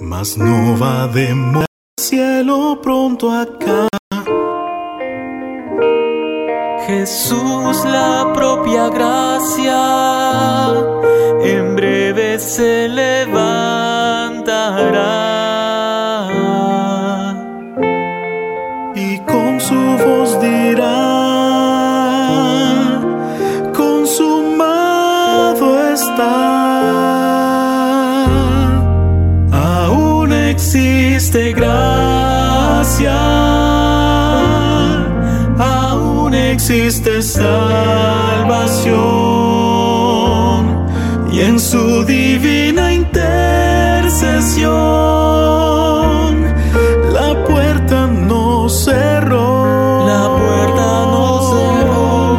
Mas 0.00 0.38
no 0.38 0.78
va 0.78 1.08
de 1.08 1.34
cielo 1.98 2.78
pronto 2.80 3.32
acá. 3.32 3.88
Jesús, 6.86 7.84
la 7.84 8.30
propia 8.34 8.88
gracia, 8.88 9.82
en 11.42 11.74
breve 11.74 12.38
se 12.38 12.88
levantará. 12.88 13.98
Gracia, 32.98 33.14
aún 35.58 36.34
existe 36.34 37.22
salvación. 37.22 38.98
Y 41.32 41.40
en 41.40 41.60
su 41.60 42.04
divina 42.04 42.92
intercesión 42.92 44.68
la 47.12 47.44
puerta 47.46 48.06
no 48.06 48.68
cerró, 48.68 50.06
la 50.06 50.28
puerta 50.40 51.06
no 51.12 51.40
cerró, 51.52 52.38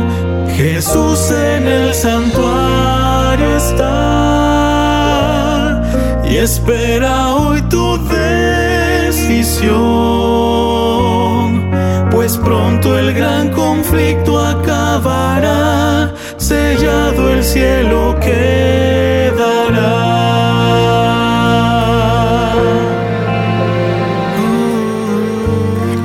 Jesús 0.56 1.32
en 1.32 1.68
el 1.68 1.94
santuario 1.94 3.56
está 3.56 4.10
y 6.30 6.38
espera 6.38 7.39
conflicto 13.90 14.40
acabará, 14.40 16.14
sellado 16.38 17.34
el 17.34 17.44
cielo 17.44 18.16
quedará. 18.20 19.80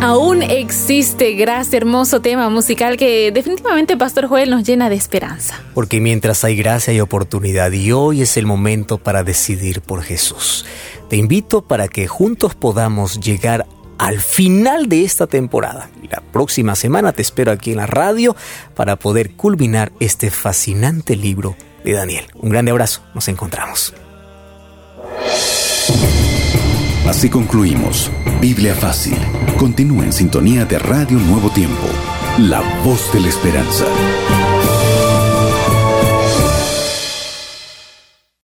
Aún 0.00 0.42
existe 0.42 1.34
gracia, 1.34 1.76
hermoso 1.76 2.20
tema 2.20 2.48
musical 2.48 2.96
que 2.96 3.30
definitivamente 3.32 3.98
Pastor 3.98 4.28
Joel 4.28 4.48
nos 4.48 4.64
llena 4.64 4.88
de 4.88 4.96
esperanza. 4.96 5.62
Porque 5.74 6.00
mientras 6.00 6.42
hay 6.42 6.56
gracia 6.56 6.92
hay 6.92 7.00
oportunidad 7.00 7.70
y 7.72 7.92
hoy 7.92 8.22
es 8.22 8.38
el 8.38 8.46
momento 8.46 8.96
para 8.96 9.24
decidir 9.24 9.82
por 9.82 10.02
Jesús. 10.02 10.64
Te 11.10 11.16
invito 11.16 11.60
para 11.60 11.88
que 11.88 12.06
juntos 12.06 12.54
podamos 12.54 13.20
llegar 13.20 13.66
al 13.98 14.20
final 14.20 14.88
de 14.88 15.04
esta 15.04 15.26
temporada. 15.26 15.90
La 16.10 16.20
próxima 16.20 16.74
semana 16.74 17.12
te 17.12 17.22
espero 17.22 17.52
aquí 17.52 17.72
en 17.72 17.78
la 17.78 17.86
radio 17.86 18.36
para 18.74 18.96
poder 18.96 19.32
culminar 19.32 19.92
este 20.00 20.30
fascinante 20.30 21.16
libro 21.16 21.56
de 21.84 21.92
Daniel. 21.92 22.24
Un 22.34 22.50
grande 22.50 22.70
abrazo, 22.70 23.02
nos 23.14 23.28
encontramos. 23.28 23.94
Así 27.06 27.28
concluimos. 27.28 28.10
Biblia 28.40 28.74
Fácil. 28.74 29.16
Continúa 29.58 30.04
en 30.04 30.12
sintonía 30.12 30.64
de 30.64 30.78
Radio 30.78 31.18
Nuevo 31.18 31.50
Tiempo, 31.50 31.86
la 32.38 32.60
voz 32.82 33.12
de 33.12 33.20
la 33.20 33.28
esperanza. 33.28 33.84